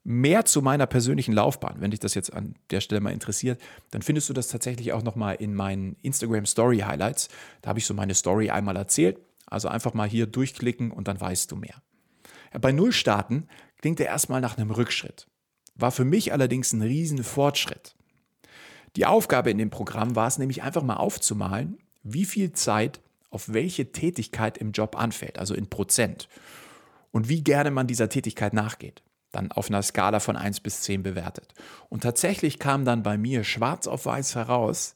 Mehr 0.07 0.45
zu 0.45 0.61
meiner 0.61 0.87
persönlichen 0.87 1.33
Laufbahn, 1.33 1.81
wenn 1.81 1.91
dich 1.91 2.01
das 2.01 2.15
jetzt 2.15 2.33
an 2.33 2.57
der 2.71 2.81
Stelle 2.81 3.01
mal 3.01 3.13
interessiert, 3.13 3.61
dann 3.91 4.03
findest 4.03 4.29
du 4.29 4.35
das 4.35 4.49
tatsächlich 4.49 4.93
auch 4.93 5.03
nochmal 5.03 5.37
in 5.37 5.55
meinen 5.55 5.97
Instagram 6.03 6.45
Story 6.45 6.81
Highlights. 6.81 7.29
Da 7.63 7.71
habe 7.71 7.79
ich 7.79 7.87
so 7.87 7.95
meine 7.95 8.15
Story 8.15 8.51
einmal 8.51 8.77
erzählt. 8.77 9.19
Also 9.47 9.69
einfach 9.69 9.95
mal 9.95 10.09
hier 10.09 10.27
durchklicken 10.27 10.91
und 10.91 11.09
dann 11.09 11.21
weißt 11.21 11.51
du 11.51 11.57
mehr. 11.57 11.83
Bei 12.61 12.73
Null 12.73 12.93
starten 12.93 13.49
klingt 13.79 14.01
er 14.01 14.07
erstmal 14.07 14.41
nach 14.41 14.57
einem 14.59 14.71
Rückschritt. 14.71 15.27
War 15.75 15.91
für 15.91 16.05
mich 16.05 16.33
allerdings 16.33 16.73
ein 16.73 16.83
riesen 16.83 17.25
Fortschritt. 17.25 17.95
Die 18.97 19.07
Aufgabe 19.07 19.51
in 19.51 19.59
dem 19.59 19.71
Programm 19.71 20.15
war 20.15 20.29
es 20.29 20.39
nämlich 20.39 20.63
einfach 20.63 20.83
mal 20.83 20.97
aufzumalen, 20.97 21.79
wie 22.03 22.25
viel 22.25 22.53
Zeit 22.53 23.01
auf 23.31 23.53
welche 23.53 23.91
Tätigkeit 23.91 24.59
im 24.59 24.71
Job 24.71 24.97
anfällt, 24.97 25.39
also 25.39 25.55
in 25.55 25.69
Prozent. 25.69 26.29
Und 27.11 27.29
wie 27.29 27.43
gerne 27.43 27.71
man 27.71 27.87
dieser 27.87 28.09
Tätigkeit 28.09 28.53
nachgeht. 28.53 29.03
Dann 29.33 29.51
auf 29.51 29.69
einer 29.69 29.83
Skala 29.83 30.21
von 30.21 30.37
1 30.37 30.61
bis 30.61 30.83
10 30.83 31.03
bewertet. 31.03 31.55
Und 31.89 32.05
tatsächlich 32.05 32.61
kam 32.61 32.85
dann 32.85 33.03
bei 33.03 33.19
mir 33.19 33.43
schwarz 33.43 33.89
auf 33.89 34.07
weiß 34.07 34.37
heraus, 34.37 34.95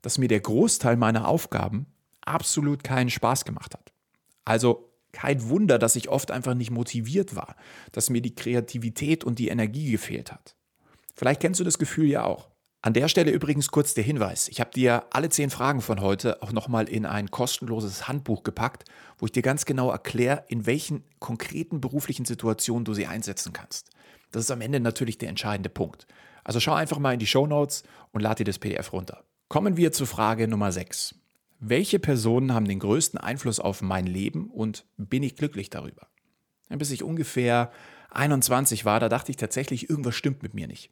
dass 0.00 0.16
mir 0.16 0.28
der 0.28 0.40
Großteil 0.40 0.96
meiner 0.96 1.28
Aufgaben 1.28 1.86
absolut 2.24 2.82
keinen 2.84 3.10
Spaß 3.10 3.44
gemacht 3.44 3.74
hat. 3.74 3.92
Also 4.46 4.90
kein 5.12 5.48
Wunder, 5.48 5.78
dass 5.78 5.96
ich 5.96 6.08
oft 6.08 6.30
einfach 6.30 6.54
nicht 6.54 6.70
motiviert 6.70 7.36
war, 7.36 7.56
dass 7.92 8.10
mir 8.10 8.22
die 8.22 8.34
Kreativität 8.34 9.24
und 9.24 9.38
die 9.38 9.48
Energie 9.48 9.90
gefehlt 9.90 10.32
hat. 10.32 10.56
Vielleicht 11.14 11.40
kennst 11.40 11.60
du 11.60 11.64
das 11.64 11.78
Gefühl 11.78 12.06
ja 12.06 12.24
auch. 12.24 12.48
An 12.84 12.92
der 12.92 13.08
Stelle 13.08 13.30
übrigens 13.30 13.70
kurz 13.70 13.94
der 13.94 14.04
Hinweis. 14.04 14.46
Ich 14.48 14.60
habe 14.60 14.68
dir 14.70 15.04
alle 15.08 15.30
zehn 15.30 15.48
Fragen 15.48 15.80
von 15.80 16.02
heute 16.02 16.42
auch 16.42 16.52
nochmal 16.52 16.86
in 16.86 17.06
ein 17.06 17.30
kostenloses 17.30 18.08
Handbuch 18.08 18.42
gepackt, 18.42 18.84
wo 19.16 19.24
ich 19.24 19.32
dir 19.32 19.40
ganz 19.40 19.64
genau 19.64 19.90
erkläre, 19.90 20.44
in 20.48 20.66
welchen 20.66 21.02
konkreten 21.18 21.80
beruflichen 21.80 22.26
Situationen 22.26 22.84
du 22.84 22.92
sie 22.92 23.06
einsetzen 23.06 23.54
kannst. 23.54 23.88
Das 24.32 24.44
ist 24.44 24.50
am 24.50 24.60
Ende 24.60 24.80
natürlich 24.80 25.16
der 25.16 25.30
entscheidende 25.30 25.70
Punkt. 25.70 26.06
Also 26.44 26.60
schau 26.60 26.74
einfach 26.74 26.98
mal 26.98 27.14
in 27.14 27.20
die 27.20 27.26
Show 27.26 27.46
Notes 27.46 27.84
und 28.12 28.20
lad 28.20 28.38
dir 28.38 28.44
das 28.44 28.58
PDF 28.58 28.92
runter. 28.92 29.24
Kommen 29.48 29.78
wir 29.78 29.92
zu 29.92 30.04
Frage 30.04 30.46
Nummer 30.46 30.70
6. 30.70 31.14
Welche 31.60 31.98
Personen 31.98 32.52
haben 32.52 32.68
den 32.68 32.80
größten 32.80 33.18
Einfluss 33.18 33.60
auf 33.60 33.80
mein 33.80 34.06
Leben 34.06 34.50
und 34.50 34.84
bin 34.98 35.22
ich 35.22 35.36
glücklich 35.36 35.70
darüber? 35.70 36.08
Bis 36.68 36.90
ich 36.90 37.02
ungefähr 37.02 37.72
21 38.10 38.84
war, 38.84 39.00
da 39.00 39.08
dachte 39.08 39.30
ich 39.30 39.38
tatsächlich, 39.38 39.88
irgendwas 39.88 40.16
stimmt 40.16 40.42
mit 40.42 40.52
mir 40.52 40.66
nicht. 40.66 40.90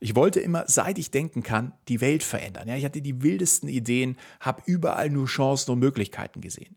Ich 0.00 0.14
wollte 0.14 0.40
immer, 0.40 0.64
seit 0.66 0.98
ich 0.98 1.10
denken 1.10 1.42
kann, 1.42 1.72
die 1.88 2.00
Welt 2.00 2.22
verändern. 2.22 2.68
Ja, 2.68 2.76
ich 2.76 2.84
hatte 2.84 3.02
die 3.02 3.22
wildesten 3.22 3.68
Ideen, 3.68 4.16
habe 4.40 4.62
überall 4.66 5.10
nur 5.10 5.26
Chancen 5.26 5.72
und 5.72 5.78
Möglichkeiten 5.78 6.40
gesehen. 6.40 6.76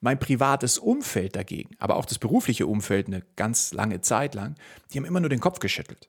Mein 0.00 0.18
privates 0.18 0.78
Umfeld 0.78 1.34
dagegen, 1.34 1.70
aber 1.78 1.96
auch 1.96 2.04
das 2.04 2.18
berufliche 2.18 2.66
Umfeld 2.66 3.08
eine 3.08 3.22
ganz 3.36 3.72
lange 3.72 4.00
Zeit 4.00 4.34
lang, 4.34 4.54
die 4.92 4.98
haben 4.98 5.04
immer 5.04 5.20
nur 5.20 5.30
den 5.30 5.40
Kopf 5.40 5.58
geschüttelt. 5.58 6.08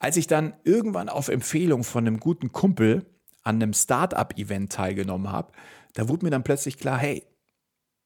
Als 0.00 0.16
ich 0.16 0.26
dann 0.26 0.54
irgendwann 0.64 1.08
auf 1.08 1.28
Empfehlung 1.28 1.84
von 1.84 2.06
einem 2.06 2.18
guten 2.18 2.50
Kumpel 2.50 3.06
an 3.42 3.56
einem 3.56 3.72
Startup-Event 3.72 4.72
teilgenommen 4.72 5.30
habe, 5.30 5.52
da 5.92 6.08
wurde 6.08 6.24
mir 6.24 6.30
dann 6.30 6.42
plötzlich 6.42 6.78
klar, 6.78 6.98
hey, 6.98 7.24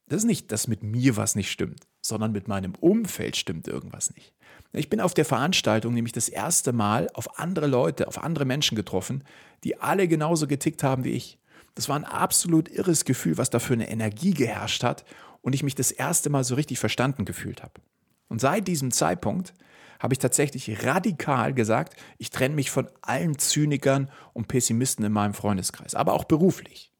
das 0.09 0.19
ist 0.19 0.25
nicht, 0.25 0.51
dass 0.51 0.67
mit 0.67 0.83
mir 0.83 1.17
was 1.17 1.35
nicht 1.35 1.51
stimmt, 1.51 1.87
sondern 2.01 2.31
mit 2.31 2.47
meinem 2.47 2.73
Umfeld 2.75 3.37
stimmt 3.37 3.67
irgendwas 3.67 4.13
nicht. 4.15 4.33
Ich 4.73 4.89
bin 4.89 5.01
auf 5.01 5.13
der 5.13 5.25
Veranstaltung 5.25 5.93
nämlich 5.93 6.13
das 6.13 6.29
erste 6.29 6.73
Mal 6.73 7.09
auf 7.13 7.39
andere 7.39 7.67
Leute, 7.67 8.07
auf 8.07 8.23
andere 8.23 8.45
Menschen 8.45 8.75
getroffen, 8.75 9.23
die 9.63 9.79
alle 9.79 10.07
genauso 10.07 10.47
getickt 10.47 10.83
haben 10.83 11.03
wie 11.03 11.11
ich. 11.11 11.39
Das 11.75 11.89
war 11.89 11.95
ein 11.95 12.05
absolut 12.05 12.69
irres 12.69 13.05
Gefühl, 13.05 13.37
was 13.37 13.49
da 13.49 13.59
für 13.59 13.73
eine 13.73 13.89
Energie 13.89 14.33
geherrscht 14.33 14.83
hat 14.83 15.05
und 15.41 15.53
ich 15.53 15.63
mich 15.63 15.75
das 15.75 15.91
erste 15.91 16.29
Mal 16.29 16.43
so 16.43 16.55
richtig 16.55 16.79
verstanden 16.79 17.25
gefühlt 17.25 17.63
habe. 17.63 17.81
Und 18.27 18.41
seit 18.41 18.67
diesem 18.67 18.91
Zeitpunkt 18.91 19.53
habe 19.99 20.13
ich 20.13 20.19
tatsächlich 20.19 20.85
radikal 20.85 21.53
gesagt, 21.53 21.95
ich 22.17 22.29
trenne 22.29 22.55
mich 22.55 22.71
von 22.71 22.89
allen 23.01 23.37
Zynikern 23.37 24.09
und 24.33 24.47
Pessimisten 24.47 25.05
in 25.05 25.11
meinem 25.11 25.33
Freundeskreis, 25.33 25.95
aber 25.95 26.13
auch 26.13 26.23
beruflich. 26.23 26.91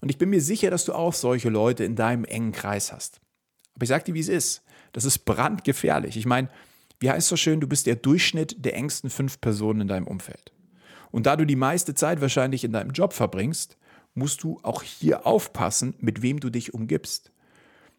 Und 0.00 0.10
ich 0.10 0.18
bin 0.18 0.30
mir 0.30 0.40
sicher, 0.40 0.70
dass 0.70 0.84
du 0.84 0.92
auch 0.92 1.14
solche 1.14 1.50
Leute 1.50 1.84
in 1.84 1.96
deinem 1.96 2.24
engen 2.24 2.52
Kreis 2.52 2.92
hast. 2.92 3.20
Aber 3.74 3.84
ich 3.84 3.88
sage 3.88 4.04
dir, 4.04 4.14
wie 4.14 4.20
es 4.20 4.28
ist. 4.28 4.62
Das 4.92 5.04
ist 5.04 5.20
brandgefährlich. 5.20 6.16
Ich 6.16 6.26
meine, 6.26 6.48
wie 6.98 7.10
heißt 7.10 7.24
es 7.24 7.28
so 7.28 7.36
schön, 7.36 7.60
du 7.60 7.66
bist 7.66 7.86
der 7.86 7.96
Durchschnitt 7.96 8.64
der 8.64 8.74
engsten 8.74 9.10
fünf 9.10 9.40
Personen 9.40 9.82
in 9.82 9.88
deinem 9.88 10.06
Umfeld. 10.06 10.52
Und 11.10 11.26
da 11.26 11.36
du 11.36 11.44
die 11.44 11.56
meiste 11.56 11.94
Zeit 11.94 12.20
wahrscheinlich 12.20 12.64
in 12.64 12.72
deinem 12.72 12.90
Job 12.90 13.12
verbringst, 13.12 13.76
musst 14.14 14.42
du 14.42 14.58
auch 14.62 14.82
hier 14.82 15.26
aufpassen, 15.26 15.94
mit 15.98 16.22
wem 16.22 16.40
du 16.40 16.50
dich 16.50 16.74
umgibst. 16.74 17.32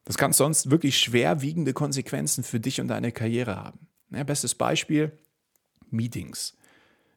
Das 0.04 0.18
kann 0.18 0.34
sonst 0.34 0.72
wirklich 0.72 0.98
schwerwiegende 0.98 1.74
Konsequenzen 1.74 2.44
für 2.44 2.60
dich 2.60 2.82
und 2.82 2.88
deine 2.88 3.12
Karriere 3.12 3.56
haben. 3.56 3.88
Ja, 4.10 4.24
bestes 4.24 4.56
Beispiel, 4.56 5.18
Meetings. 5.90 6.58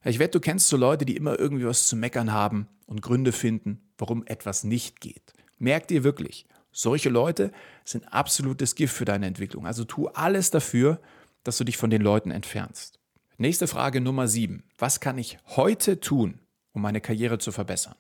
Ich 0.04 0.18
wette, 0.18 0.38
du 0.38 0.40
kennst 0.40 0.68
so 0.68 0.76
Leute, 0.76 1.04
die 1.04 1.16
immer 1.16 1.38
irgendwie 1.38 1.64
was 1.64 1.86
zu 1.86 1.96
meckern 1.96 2.32
haben 2.32 2.68
und 2.86 3.02
Gründe 3.02 3.32
finden, 3.32 3.80
warum 3.98 4.26
etwas 4.26 4.64
nicht 4.64 5.00
geht. 5.00 5.32
Merk 5.58 5.88
dir 5.88 6.04
wirklich, 6.04 6.46
solche 6.72 7.08
Leute 7.08 7.52
sind 7.84 8.12
absolutes 8.12 8.74
Gift 8.74 8.94
für 8.94 9.04
deine 9.04 9.26
Entwicklung. 9.26 9.66
Also 9.66 9.84
tu 9.84 10.08
alles 10.08 10.50
dafür, 10.50 11.00
dass 11.44 11.58
du 11.58 11.64
dich 11.64 11.76
von 11.76 11.90
den 11.90 12.02
Leuten 12.02 12.30
entfernst. 12.30 12.98
Nächste 13.36 13.66
Frage 13.66 14.00
Nummer 14.00 14.28
7. 14.28 14.62
Was 14.78 15.00
kann 15.00 15.18
ich 15.18 15.38
heute 15.56 16.00
tun, 16.00 16.40
um 16.72 16.82
meine 16.82 17.00
Karriere 17.00 17.38
zu 17.38 17.52
verbessern? 17.52 17.96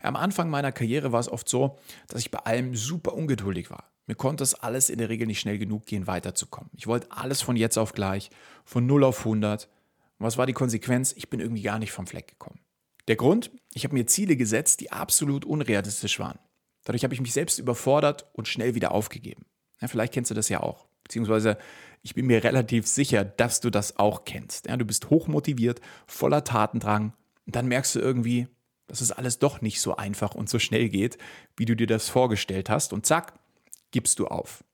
Am 0.00 0.16
Anfang 0.16 0.50
meiner 0.50 0.72
Karriere 0.72 1.12
war 1.12 1.20
es 1.20 1.28
oft 1.28 1.48
so, 1.48 1.78
dass 2.08 2.20
ich 2.20 2.30
bei 2.30 2.40
allem 2.40 2.74
super 2.74 3.14
ungeduldig 3.14 3.70
war. 3.70 3.92
Mir 4.06 4.16
konnte 4.16 4.42
es 4.42 4.54
alles 4.54 4.90
in 4.90 4.98
der 4.98 5.08
Regel 5.08 5.28
nicht 5.28 5.38
schnell 5.38 5.58
genug 5.58 5.86
gehen, 5.86 6.08
weiterzukommen. 6.08 6.70
Ich 6.74 6.88
wollte 6.88 7.06
alles 7.10 7.40
von 7.40 7.56
jetzt 7.56 7.78
auf 7.78 7.92
gleich, 7.92 8.30
von 8.64 8.84
0 8.84 9.04
auf 9.04 9.20
100. 9.20 9.68
Und 10.18 10.26
was 10.26 10.38
war 10.38 10.46
die 10.46 10.52
Konsequenz? 10.52 11.12
Ich 11.12 11.30
bin 11.30 11.38
irgendwie 11.38 11.62
gar 11.62 11.78
nicht 11.78 11.92
vom 11.92 12.06
Fleck 12.06 12.26
gekommen. 12.26 12.58
Der 13.08 13.16
Grund? 13.16 13.50
Ich 13.74 13.84
habe 13.84 13.94
mir 13.94 14.06
Ziele 14.06 14.36
gesetzt, 14.36 14.80
die 14.80 14.92
absolut 14.92 15.44
unrealistisch 15.44 16.18
waren. 16.18 16.38
Dadurch 16.84 17.04
habe 17.04 17.14
ich 17.14 17.20
mich 17.20 17.32
selbst 17.32 17.58
überfordert 17.58 18.28
und 18.32 18.48
schnell 18.48 18.74
wieder 18.74 18.92
aufgegeben. 18.92 19.44
Ja, 19.80 19.88
vielleicht 19.88 20.12
kennst 20.12 20.30
du 20.30 20.34
das 20.34 20.48
ja 20.48 20.60
auch. 20.60 20.86
Beziehungsweise 21.04 21.58
ich 22.02 22.14
bin 22.14 22.26
mir 22.26 22.42
relativ 22.44 22.86
sicher, 22.86 23.24
dass 23.24 23.60
du 23.60 23.70
das 23.70 23.98
auch 23.98 24.24
kennst. 24.24 24.66
Ja, 24.66 24.76
du 24.76 24.84
bist 24.84 25.10
hochmotiviert, 25.10 25.80
voller 26.06 26.44
Tatendrang 26.44 27.12
und 27.46 27.56
dann 27.56 27.66
merkst 27.66 27.94
du 27.94 28.00
irgendwie, 28.00 28.48
dass 28.86 29.00
es 29.00 29.12
alles 29.12 29.38
doch 29.38 29.60
nicht 29.60 29.80
so 29.80 29.96
einfach 29.96 30.34
und 30.34 30.48
so 30.48 30.58
schnell 30.58 30.88
geht, 30.88 31.18
wie 31.56 31.64
du 31.64 31.74
dir 31.74 31.86
das 31.86 32.08
vorgestellt 32.08 32.70
hast. 32.70 32.92
Und 32.92 33.06
zack, 33.06 33.34
gibst 33.90 34.18
du 34.18 34.26
auf. 34.26 34.64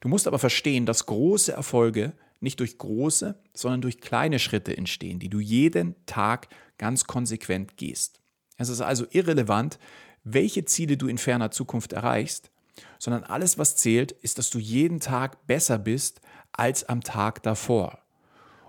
Du 0.00 0.08
musst 0.08 0.26
aber 0.26 0.38
verstehen, 0.38 0.86
dass 0.86 1.06
große 1.06 1.52
Erfolge 1.52 2.12
nicht 2.40 2.60
durch 2.60 2.78
große, 2.78 3.38
sondern 3.52 3.80
durch 3.80 4.00
kleine 4.00 4.38
Schritte 4.38 4.76
entstehen, 4.76 5.18
die 5.18 5.28
du 5.28 5.40
jeden 5.40 5.94
Tag 6.06 6.48
ganz 6.78 7.04
konsequent 7.04 7.76
gehst. 7.76 8.20
Es 8.56 8.68
ist 8.68 8.80
also 8.80 9.06
irrelevant, 9.10 9.78
welche 10.24 10.64
Ziele 10.64 10.96
du 10.96 11.08
in 11.08 11.18
ferner 11.18 11.50
Zukunft 11.50 11.92
erreichst, 11.92 12.50
sondern 12.98 13.24
alles, 13.24 13.58
was 13.58 13.76
zählt, 13.76 14.12
ist, 14.12 14.38
dass 14.38 14.50
du 14.50 14.58
jeden 14.58 15.00
Tag 15.00 15.46
besser 15.46 15.78
bist 15.78 16.20
als 16.52 16.88
am 16.88 17.00
Tag 17.00 17.42
davor. 17.42 17.98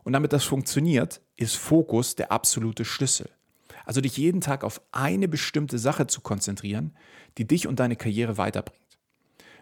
Und 0.04 0.14
damit 0.14 0.34
das 0.34 0.44
funktioniert, 0.44 1.22
ist 1.36 1.56
Fokus 1.56 2.16
der 2.16 2.32
absolute 2.32 2.86
Schlüssel. 2.86 3.30
Also 3.86 4.02
dich 4.02 4.18
jeden 4.18 4.42
Tag 4.42 4.64
auf 4.64 4.82
eine 4.92 5.28
bestimmte 5.28 5.80
Sache 5.80 6.08
zu 6.08 6.22
konzentrieren, 6.22 6.96
die 7.38 7.48
dich 7.48 7.68
und 7.68 7.80
deine 7.80 7.96
Karriere 7.96 8.38
weiterbringt. 8.38 9.00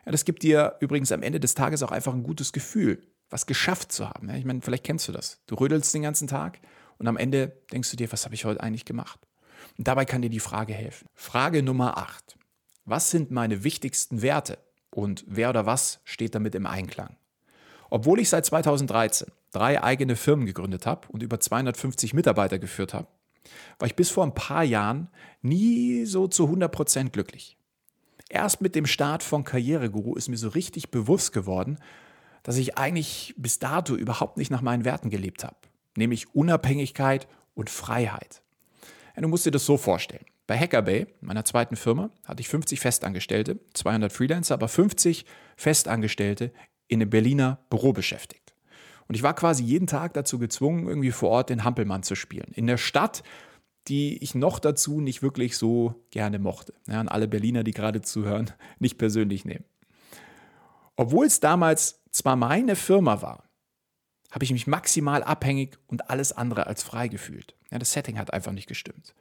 Ja, 0.05 0.11
das 0.11 0.25
gibt 0.25 0.43
dir 0.43 0.75
übrigens 0.79 1.11
am 1.11 1.23
Ende 1.23 1.39
des 1.39 1.53
Tages 1.55 1.83
auch 1.83 1.91
einfach 1.91 2.13
ein 2.13 2.23
gutes 2.23 2.53
Gefühl, 2.53 3.01
was 3.29 3.45
geschafft 3.45 3.91
zu 3.91 4.09
haben. 4.09 4.29
Ich 4.29 4.45
meine, 4.45 4.61
vielleicht 4.61 4.83
kennst 4.83 5.07
du 5.07 5.11
das. 5.11 5.39
Du 5.47 5.55
rödelst 5.55 5.93
den 5.93 6.03
ganzen 6.03 6.27
Tag 6.27 6.59
und 6.97 7.07
am 7.07 7.17
Ende 7.17 7.61
denkst 7.71 7.91
du 7.91 7.97
dir, 7.97 8.11
was 8.11 8.25
habe 8.25 8.35
ich 8.35 8.45
heute 8.45 8.61
eigentlich 8.61 8.85
gemacht? 8.85 9.19
Und 9.77 9.87
dabei 9.87 10.05
kann 10.05 10.21
dir 10.21 10.29
die 10.29 10.39
Frage 10.39 10.73
helfen. 10.73 11.07
Frage 11.13 11.63
Nummer 11.63 11.97
8. 11.97 12.37
Was 12.85 13.11
sind 13.11 13.31
meine 13.31 13.63
wichtigsten 13.63 14.21
Werte 14.21 14.57
und 14.89 15.25
wer 15.27 15.49
oder 15.49 15.65
was 15.65 15.99
steht 16.05 16.35
damit 16.35 16.55
im 16.55 16.65
Einklang? 16.65 17.17
Obwohl 17.89 18.19
ich 18.19 18.29
seit 18.29 18.45
2013 18.45 19.27
drei 19.51 19.81
eigene 19.81 20.15
Firmen 20.15 20.45
gegründet 20.45 20.85
habe 20.85 21.07
und 21.09 21.23
über 21.23 21.39
250 21.39 22.13
Mitarbeiter 22.13 22.59
geführt 22.59 22.93
habe, 22.93 23.07
war 23.79 23.87
ich 23.87 23.95
bis 23.95 24.09
vor 24.09 24.25
ein 24.25 24.33
paar 24.33 24.63
Jahren 24.63 25.09
nie 25.41 26.05
so 26.05 26.27
zu 26.27 26.45
100% 26.45 27.09
glücklich. 27.09 27.57
Erst 28.29 28.61
mit 28.61 28.75
dem 28.75 28.85
Start 28.85 29.23
von 29.23 29.45
Karriereguru 29.45 30.15
ist 30.15 30.27
mir 30.27 30.37
so 30.37 30.49
richtig 30.49 30.91
bewusst 30.91 31.31
geworden, 31.31 31.77
dass 32.47 32.55
ich 32.55 32.77
eigentlich 32.77 33.33
bis 33.35 33.59
dato 33.59 33.93
überhaupt 33.93 34.37
nicht 34.37 34.51
nach 34.51 34.61
meinen 34.61 34.85
Werten 34.85 35.09
gelebt 35.09 35.43
habe, 35.43 35.57
nämlich 35.97 36.33
Unabhängigkeit 36.33 37.27
und 37.55 37.69
Freiheit. 37.69 38.41
Ja, 39.13 39.21
du 39.21 39.27
musst 39.27 39.45
dir 39.45 39.51
das 39.51 39.65
so 39.65 39.75
vorstellen. 39.75 40.23
Bei 40.47 40.57
Hackerbay, 40.57 41.07
meiner 41.19 41.43
zweiten 41.43 41.75
Firma, 41.75 42.09
hatte 42.25 42.39
ich 42.39 42.47
50 42.47 42.79
Festangestellte, 42.79 43.59
200 43.73 44.13
Freelancer, 44.13 44.53
aber 44.53 44.69
50 44.69 45.25
Festangestellte 45.57 46.53
in 46.87 47.01
einem 47.01 47.09
Berliner 47.09 47.59
Büro 47.69 47.91
beschäftigt. 47.91 48.53
Und 49.09 49.15
ich 49.15 49.23
war 49.23 49.33
quasi 49.33 49.65
jeden 49.65 49.87
Tag 49.87 50.13
dazu 50.13 50.39
gezwungen, 50.39 50.87
irgendwie 50.87 51.11
vor 51.11 51.31
Ort 51.31 51.49
den 51.49 51.65
Hampelmann 51.65 52.03
zu 52.03 52.15
spielen. 52.15 52.53
In 52.53 52.65
der 52.65 52.77
Stadt, 52.77 53.23
die 53.89 54.23
ich 54.23 54.35
noch 54.35 54.59
dazu 54.59 55.01
nicht 55.01 55.21
wirklich 55.21 55.57
so 55.57 55.95
gerne 56.11 56.39
mochte. 56.39 56.73
Ja, 56.87 57.01
und 57.01 57.09
alle 57.09 57.27
Berliner, 57.27 57.65
die 57.65 57.73
gerade 57.73 58.01
zuhören, 58.01 58.51
nicht 58.79 58.97
persönlich 58.97 59.43
nehmen. 59.43 59.65
Obwohl 60.95 61.25
es 61.25 61.41
damals 61.41 62.01
zwar 62.17 62.35
meine 62.35 62.75
Firma 62.75 63.21
war, 63.21 63.43
habe 64.31 64.43
ich 64.43 64.51
mich 64.51 64.67
maximal 64.67 65.23
abhängig 65.23 65.77
und 65.87 66.09
alles 66.09 66.31
andere 66.31 66.67
als 66.67 66.83
frei 66.83 67.07
gefühlt. 67.07 67.55
Ja, 67.71 67.79
das 67.79 67.93
Setting 67.93 68.19
hat 68.19 68.33
einfach 68.33 68.51
nicht 68.51 68.67
gestimmt. 68.67 69.13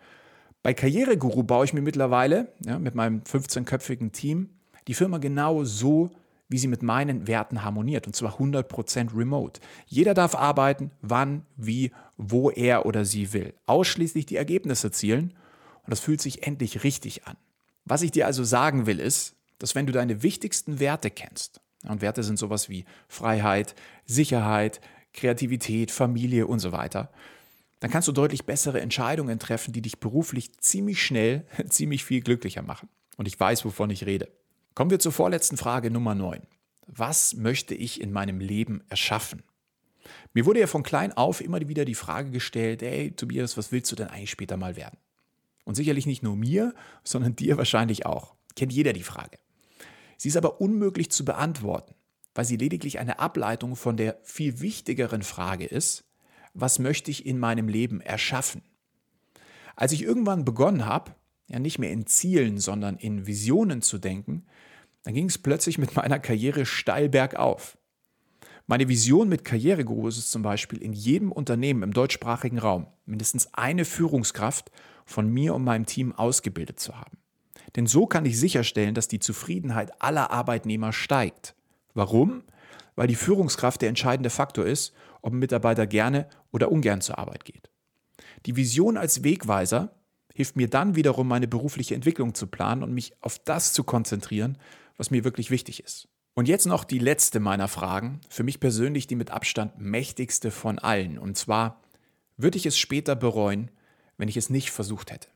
Bei 0.62 0.74
Karriereguru 0.74 1.44
baue 1.44 1.64
ich 1.64 1.72
mir 1.72 1.82
mittlerweile 1.82 2.52
ja, 2.64 2.78
mit 2.78 2.94
meinem 2.94 3.20
15-köpfigen 3.20 4.12
Team 4.12 4.50
die 4.88 4.94
Firma 4.94 5.18
genau 5.18 5.64
so 5.64 6.10
wie 6.48 6.58
sie 6.58 6.68
mit 6.68 6.82
meinen 6.82 7.26
Werten 7.26 7.64
harmoniert, 7.64 8.06
und 8.06 8.14
zwar 8.14 8.38
100% 8.38 9.16
remote. 9.16 9.60
Jeder 9.86 10.14
darf 10.14 10.34
arbeiten, 10.34 10.90
wann, 11.00 11.44
wie, 11.56 11.92
wo 12.16 12.50
er 12.50 12.86
oder 12.86 13.04
sie 13.04 13.32
will. 13.32 13.54
Ausschließlich 13.66 14.26
die 14.26 14.36
Ergebnisse 14.36 14.90
zielen 14.90 15.34
und 15.82 15.90
das 15.90 16.00
fühlt 16.00 16.20
sich 16.20 16.46
endlich 16.46 16.84
richtig 16.84 17.26
an. 17.26 17.36
Was 17.84 18.02
ich 18.02 18.10
dir 18.10 18.26
also 18.26 18.44
sagen 18.44 18.86
will, 18.86 19.00
ist, 19.00 19.34
dass 19.58 19.74
wenn 19.74 19.86
du 19.86 19.92
deine 19.92 20.22
wichtigsten 20.22 20.80
Werte 20.80 21.10
kennst, 21.10 21.60
und 21.88 22.02
Werte 22.02 22.22
sind 22.22 22.38
sowas 22.38 22.68
wie 22.68 22.84
Freiheit, 23.08 23.74
Sicherheit, 24.04 24.80
Kreativität, 25.12 25.90
Familie 25.90 26.46
und 26.46 26.58
so 26.58 26.72
weiter, 26.72 27.10
dann 27.80 27.90
kannst 27.90 28.08
du 28.08 28.12
deutlich 28.12 28.44
bessere 28.44 28.80
Entscheidungen 28.80 29.38
treffen, 29.38 29.72
die 29.72 29.82
dich 29.82 29.98
beruflich 30.00 30.56
ziemlich 30.58 31.02
schnell, 31.02 31.44
ziemlich 31.68 32.04
viel 32.04 32.20
glücklicher 32.20 32.62
machen. 32.62 32.88
Und 33.16 33.28
ich 33.28 33.38
weiß, 33.38 33.64
wovon 33.64 33.90
ich 33.90 34.06
rede. 34.06 34.28
Kommen 34.74 34.90
wir 34.90 34.98
zur 34.98 35.12
vorletzten 35.12 35.56
Frage 35.56 35.90
Nummer 35.90 36.14
9. 36.14 36.42
Was 36.86 37.34
möchte 37.34 37.74
ich 37.74 38.00
in 38.00 38.12
meinem 38.12 38.40
Leben 38.40 38.82
erschaffen? 38.88 39.42
Mir 40.34 40.46
wurde 40.46 40.60
ja 40.60 40.66
von 40.66 40.82
klein 40.82 41.12
auf 41.12 41.40
immer 41.40 41.60
wieder 41.66 41.84
die 41.84 41.94
Frage 41.94 42.30
gestellt, 42.30 42.82
hey 42.82 43.10
Tobias, 43.10 43.56
was 43.56 43.72
willst 43.72 43.90
du 43.90 43.96
denn 43.96 44.08
eigentlich 44.08 44.30
später 44.30 44.56
mal 44.56 44.76
werden? 44.76 44.98
Und 45.64 45.74
sicherlich 45.74 46.06
nicht 46.06 46.22
nur 46.22 46.36
mir, 46.36 46.74
sondern 47.02 47.34
dir 47.34 47.56
wahrscheinlich 47.56 48.06
auch. 48.06 48.34
Kennt 48.54 48.72
jeder 48.72 48.92
die 48.92 49.02
Frage. 49.02 49.38
Sie 50.16 50.28
ist 50.28 50.36
aber 50.36 50.60
unmöglich 50.60 51.10
zu 51.10 51.24
beantworten, 51.24 51.94
weil 52.34 52.44
sie 52.44 52.56
lediglich 52.56 52.98
eine 52.98 53.18
Ableitung 53.18 53.76
von 53.76 53.96
der 53.96 54.18
viel 54.22 54.60
wichtigeren 54.60 55.22
Frage 55.22 55.64
ist, 55.64 56.04
was 56.54 56.78
möchte 56.78 57.10
ich 57.10 57.26
in 57.26 57.38
meinem 57.38 57.68
Leben 57.68 58.00
erschaffen? 58.00 58.62
Als 59.74 59.92
ich 59.92 60.02
irgendwann 60.02 60.44
begonnen 60.44 60.86
habe, 60.86 61.14
ja 61.48 61.58
nicht 61.58 61.78
mehr 61.78 61.90
in 61.90 62.06
Zielen, 62.06 62.58
sondern 62.58 62.96
in 62.96 63.26
Visionen 63.26 63.82
zu 63.82 63.98
denken, 63.98 64.46
dann 65.02 65.14
ging 65.14 65.26
es 65.26 65.38
plötzlich 65.38 65.78
mit 65.78 65.94
meiner 65.94 66.18
Karriere 66.18 66.66
steil 66.66 67.08
bergauf. 67.08 67.78
Meine 68.66 68.88
Vision 68.88 69.28
mit 69.28 69.44
Karriereguru 69.44 70.08
ist 70.08 70.30
zum 70.32 70.42
Beispiel, 70.42 70.82
in 70.82 70.92
jedem 70.92 71.30
Unternehmen 71.30 71.84
im 71.84 71.92
deutschsprachigen 71.92 72.58
Raum 72.58 72.88
mindestens 73.04 73.54
eine 73.54 73.84
Führungskraft 73.84 74.72
von 75.04 75.32
mir 75.32 75.54
und 75.54 75.62
meinem 75.62 75.86
Team 75.86 76.12
ausgebildet 76.12 76.80
zu 76.80 76.98
haben. 76.98 77.18
Denn 77.76 77.86
so 77.86 78.06
kann 78.06 78.24
ich 78.24 78.38
sicherstellen, 78.40 78.94
dass 78.94 79.06
die 79.06 79.18
Zufriedenheit 79.18 80.02
aller 80.02 80.30
Arbeitnehmer 80.30 80.92
steigt. 80.92 81.54
Warum? 81.94 82.42
Weil 82.94 83.06
die 83.06 83.14
Führungskraft 83.14 83.82
der 83.82 83.90
entscheidende 83.90 84.30
Faktor 84.30 84.64
ist, 84.64 84.94
ob 85.20 85.34
ein 85.34 85.38
Mitarbeiter 85.38 85.86
gerne 85.86 86.26
oder 86.50 86.72
ungern 86.72 87.02
zur 87.02 87.18
Arbeit 87.18 87.44
geht. 87.44 87.70
Die 88.46 88.56
Vision 88.56 88.96
als 88.96 89.22
Wegweiser 89.22 89.94
hilft 90.34 90.56
mir 90.56 90.68
dann 90.68 90.96
wiederum, 90.96 91.28
meine 91.28 91.48
berufliche 91.48 91.94
Entwicklung 91.94 92.34
zu 92.34 92.46
planen 92.46 92.82
und 92.82 92.92
mich 92.92 93.12
auf 93.20 93.38
das 93.38 93.72
zu 93.72 93.84
konzentrieren, 93.84 94.58
was 94.96 95.10
mir 95.10 95.24
wirklich 95.24 95.50
wichtig 95.50 95.82
ist. 95.82 96.08
Und 96.34 96.48
jetzt 96.48 96.66
noch 96.66 96.84
die 96.84 96.98
letzte 96.98 97.40
meiner 97.40 97.68
Fragen, 97.68 98.20
für 98.28 98.42
mich 98.42 98.60
persönlich 98.60 99.06
die 99.06 99.16
mit 99.16 99.30
Abstand 99.30 99.78
mächtigste 99.78 100.50
von 100.50 100.78
allen. 100.78 101.18
Und 101.18 101.36
zwar, 101.36 101.80
würde 102.36 102.58
ich 102.58 102.66
es 102.66 102.78
später 102.78 103.16
bereuen, 103.16 103.70
wenn 104.18 104.28
ich 104.28 104.36
es 104.36 104.50
nicht 104.50 104.70
versucht 104.70 105.10
hätte? 105.10 105.28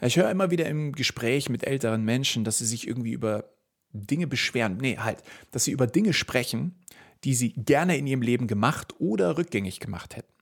Ich 0.00 0.16
höre 0.16 0.30
immer 0.30 0.50
wieder 0.50 0.66
im 0.66 0.92
Gespräch 0.92 1.48
mit 1.48 1.64
älteren 1.64 2.04
Menschen, 2.04 2.44
dass 2.44 2.58
sie 2.58 2.66
sich 2.66 2.86
irgendwie 2.86 3.12
über 3.12 3.44
Dinge 3.92 4.26
beschweren. 4.26 4.78
Nee, 4.78 4.98
halt, 4.98 5.22
dass 5.50 5.64
sie 5.64 5.72
über 5.72 5.86
Dinge 5.86 6.12
sprechen, 6.12 6.74
die 7.24 7.34
sie 7.34 7.52
gerne 7.52 7.96
in 7.96 8.06
ihrem 8.06 8.22
Leben 8.22 8.46
gemacht 8.46 8.94
oder 8.98 9.36
rückgängig 9.36 9.80
gemacht 9.80 10.16
hätten. 10.16 10.32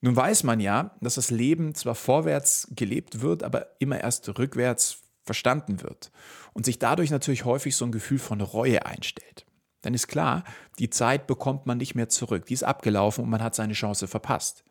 Nun 0.00 0.14
weiß 0.14 0.44
man 0.44 0.60
ja, 0.60 0.94
dass 1.00 1.14
das 1.14 1.30
Leben 1.30 1.74
zwar 1.74 1.94
vorwärts 1.94 2.68
gelebt 2.70 3.22
wird, 3.22 3.42
aber 3.42 3.66
immer 3.78 4.00
erst 4.00 4.38
rückwärts 4.38 4.98
verstanden 5.22 5.82
wird 5.82 6.12
und 6.52 6.64
sich 6.64 6.78
dadurch 6.78 7.10
natürlich 7.10 7.44
häufig 7.44 7.74
so 7.74 7.84
ein 7.84 7.92
Gefühl 7.92 8.18
von 8.18 8.40
Reue 8.40 8.86
einstellt. 8.86 9.46
Dann 9.82 9.94
ist 9.94 10.08
klar, 10.08 10.44
die 10.78 10.90
Zeit 10.90 11.26
bekommt 11.26 11.66
man 11.66 11.78
nicht 11.78 11.94
mehr 11.94 12.08
zurück, 12.08 12.46
die 12.46 12.54
ist 12.54 12.62
abgelaufen 12.62 13.24
und 13.24 13.30
man 13.30 13.42
hat 13.42 13.54
seine 13.54 13.72
Chance 13.72 14.06
verpasst. 14.06 14.64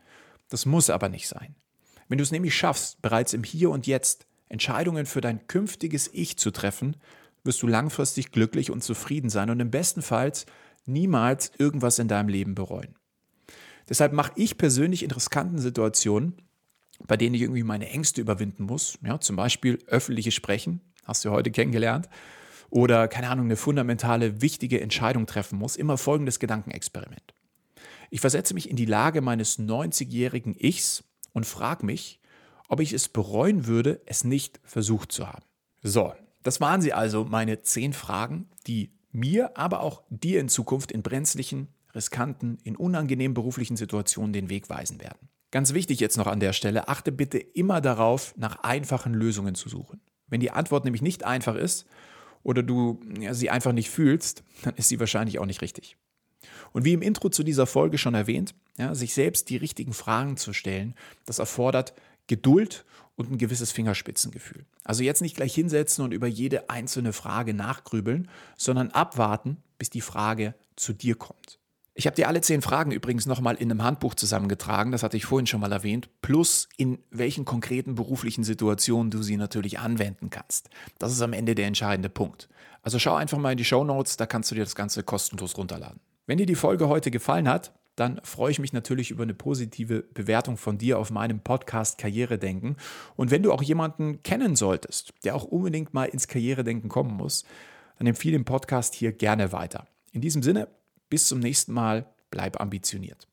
Das 0.50 0.66
muss 0.66 0.90
aber 0.90 1.10
nicht 1.10 1.28
sein. 1.28 1.56
Wenn 2.08 2.18
du 2.18 2.24
es 2.24 2.32
nämlich 2.32 2.56
schaffst, 2.56 3.02
bereits 3.02 3.34
im 3.34 3.44
Hier 3.44 3.70
und 3.72 3.88
Jetzt 3.88 4.28
Entscheidungen 4.48 5.06
für 5.06 5.22
dein 5.22 5.48
künftiges 5.48 6.10
Ich 6.14 6.38
zu 6.38 6.52
treffen, 6.52 6.98
wirst 7.44 7.62
du 7.62 7.68
langfristig 7.68 8.32
glücklich 8.32 8.72
und 8.72 8.84
zufrieden 8.84 9.30
sein 9.30 9.50
und 9.50 9.60
im 9.60 9.72
besten 9.72 10.02
Fall 10.02 10.32
niemals 10.86 11.52
irgendwas 11.58 12.00
in 12.00 12.08
deinem 12.08 12.30
Leben 12.30 12.56
bereuen. 12.56 12.96
Deshalb 13.88 14.14
mache 14.14 14.34
ich 14.36 14.58
persönlich 14.58 15.04
in 15.04 15.12
riskanten 15.12 15.60
Situationen, 15.60 16.42
bei 17.08 17.18
denen 17.18 17.36
ich 17.36 17.42
irgendwie 17.42 17.64
meine 17.64 17.90
Ängste 17.90 18.22
überwinden 18.22 18.64
muss, 18.64 18.98
ja, 19.04 19.20
zum 19.20 19.36
Beispiel 19.36 19.80
öffentliches 19.88 20.34
Sprechen, 20.34 20.82
hast 21.04 21.26
du 21.26 21.32
heute 21.32 21.52
kennengelernt, 21.52 22.10
oder 22.70 23.08
keine 23.08 23.30
Ahnung, 23.30 23.46
eine 23.46 23.58
fundamentale, 23.58 24.42
wichtige 24.42 24.82
Entscheidung 24.82 25.28
treffen 25.28 25.60
muss, 25.60 25.76
immer 25.76 25.98
folgendes 25.98 26.40
Gedankenexperiment. 26.40 27.34
Ich 28.10 28.22
versetze 28.22 28.54
mich 28.54 28.70
in 28.70 28.76
die 28.76 28.86
Lage 28.86 29.22
meines 29.22 29.60
90-jährigen 29.60 30.56
Ichs 30.58 31.04
und 31.36 31.46
frage 31.46 31.86
mich, 31.86 32.20
ob 32.68 32.80
ich 32.80 32.94
es 32.94 33.10
bereuen 33.10 33.68
würde, 33.68 34.02
es 34.08 34.24
nicht 34.24 34.60
versucht 34.64 35.12
zu 35.12 35.28
haben. 35.28 35.44
So, 35.84 36.14
das 36.42 36.62
waren 36.62 36.82
sie 36.82 36.94
also, 36.94 37.26
meine 37.26 37.62
zehn 37.62 37.94
Fragen, 37.94 38.50
die 38.66 38.92
mir, 39.12 39.56
aber 39.58 39.82
auch 39.82 40.02
dir 40.10 40.40
in 40.40 40.50
Zukunft 40.50 40.92
in 40.92 41.04
brenzlichen, 41.04 41.68
riskanten, 41.94 42.58
in 42.64 42.76
unangenehmen 42.76 43.36
beruflichen 43.36 43.78
Situationen 43.78 44.34
den 44.34 44.50
Weg 44.50 44.70
weisen 44.70 45.00
werden. 45.00 45.30
Ganz 45.52 45.74
wichtig 45.74 46.00
jetzt 46.00 46.18
noch 46.18 46.28
an 46.28 46.40
der 46.40 46.54
Stelle, 46.54 46.88
achte 46.88 47.12
bitte 47.12 47.38
immer 47.38 47.82
darauf, 47.82 48.34
nach 48.38 48.64
einfachen 48.64 49.14
Lösungen 49.14 49.56
zu 49.56 49.70
suchen. 49.70 50.02
Wenn 50.28 50.40
die 50.40 50.52
Antwort 50.52 50.86
nämlich 50.86 51.02
nicht 51.02 51.24
einfach 51.24 51.56
ist 51.56 51.86
oder 52.44 52.64
du 52.64 53.00
ja, 53.20 53.34
sie 53.34 53.50
einfach 53.50 53.72
nicht 53.74 53.90
fühlst, 53.90 54.44
dann 54.64 54.76
ist 54.76 54.90
sie 54.90 55.00
wahrscheinlich 55.00 55.40
auch 55.40 55.46
nicht 55.46 55.62
richtig. 55.62 55.98
Und 56.74 56.86
wie 56.86 56.94
im 56.94 57.02
Intro 57.02 57.30
zu 57.30 57.44
dieser 57.44 57.66
Folge 57.66 57.98
schon 57.98 58.14
erwähnt, 58.14 58.54
ja, 58.78 58.96
sich 58.96 59.14
selbst 59.14 59.50
die 59.50 59.58
richtigen 59.58 59.94
Fragen 59.94 60.38
zu 60.38 60.54
stellen, 60.54 60.96
das 61.26 61.40
erfordert 61.40 61.94
Geduld 62.28 62.86
und 63.16 63.32
ein 63.32 63.38
gewisses 63.38 63.72
Fingerspitzengefühl. 63.72 64.66
Also 64.84 65.04
jetzt 65.04 65.22
nicht 65.22 65.36
gleich 65.36 65.54
hinsetzen 65.54 66.04
und 66.04 66.14
über 66.14 66.28
jede 66.28 66.70
einzelne 66.70 67.14
Frage 67.14 67.54
nachgrübeln, 67.54 68.30
sondern 68.58 68.92
abwarten, 68.92 69.58
bis 69.78 69.90
die 69.90 70.02
Frage 70.02 70.54
zu 70.76 70.94
dir 70.94 71.16
kommt. 71.16 71.60
Ich 71.98 72.08
habe 72.08 72.16
dir 72.16 72.28
alle 72.28 72.42
zehn 72.42 72.62
Fragen 72.62 72.92
übrigens 72.92 73.26
nochmal 73.26 73.56
in 73.56 73.72
einem 73.72 73.82
Handbuch 73.82 74.16
zusammengetragen, 74.16 74.92
das 74.92 75.02
hatte 75.02 75.16
ich 75.16 75.24
vorhin 75.24 75.48
schon 75.48 75.62
mal 75.62 75.72
erwähnt, 75.72 76.10
plus 76.22 76.68
in 76.76 77.00
welchen 77.10 77.46
konkreten 77.46 77.96
beruflichen 77.96 78.44
Situationen 78.44 79.12
du 79.12 79.24
sie 79.24 79.38
natürlich 79.38 79.80
anwenden 79.80 80.30
kannst. 80.30 80.70
Das 81.00 81.14
ist 81.14 81.22
am 81.22 81.32
Ende 81.32 81.56
der 81.56 81.68
entscheidende 81.68 82.10
Punkt. 82.10 82.50
Also 82.82 83.00
schau 83.00 83.16
einfach 83.16 83.38
mal 83.38 83.54
in 83.54 83.58
die 83.58 83.64
Show 83.64 83.86
Notes, 83.86 84.18
da 84.18 84.26
kannst 84.26 84.52
du 84.52 84.56
dir 84.56 84.66
das 84.66 84.76
Ganze 84.76 85.04
kostenlos 85.04 85.58
runterladen. 85.58 86.02
Wenn 86.28 86.40
dir 86.40 86.48
die 86.48 86.56
Folge 86.56 86.90
heute 86.90 87.12
gefallen 87.12 87.48
hat, 87.48 87.72
dann 87.96 88.20
freue 88.24 88.50
ich 88.50 88.58
mich 88.58 88.74
natürlich 88.74 89.12
über 89.12 89.22
eine 89.22 89.36
positive 89.36 90.02
Bewertung 90.02 90.58
von 90.58 90.80
dir 90.80 90.98
auf 90.98 91.12
meinem 91.12 91.40
Podcast 91.40 92.00
Karrieredenken. 92.00 92.78
Und 93.16 93.30
wenn 93.30 93.44
du 93.44 93.54
auch 93.54 93.62
jemanden 93.62 94.24
kennen 94.24 94.56
solltest, 94.56 95.14
der 95.24 95.36
auch 95.36 95.44
unbedingt 95.44 95.94
mal 95.94 96.06
ins 96.06 96.28
Karrieredenken 96.28 96.90
kommen 96.90 97.16
muss, 97.16 97.46
dann 98.00 98.08
empfehle 98.08 98.38
den 98.38 98.44
Podcast 98.44 98.96
hier 98.96 99.12
gerne 99.12 99.52
weiter. 99.52 99.86
In 100.12 100.22
diesem 100.22 100.42
Sinne, 100.42 100.68
bis 101.10 101.28
zum 101.28 101.40
nächsten 101.40 101.74
Mal, 101.74 102.08
bleib 102.32 102.60
ambitioniert. 102.60 103.28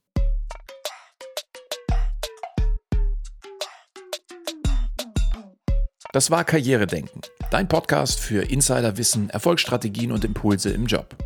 Das 6.12 6.31
war 6.31 6.44
Karrieredenken, 6.44 7.22
dein 7.50 7.68
Podcast 7.68 8.20
für 8.20 8.42
Insiderwissen, 8.42 9.31
Erfolgsstrategien 9.31 10.12
und 10.12 10.26
Impulse 10.26 10.68
im 10.70 10.85
Job. 10.85 11.16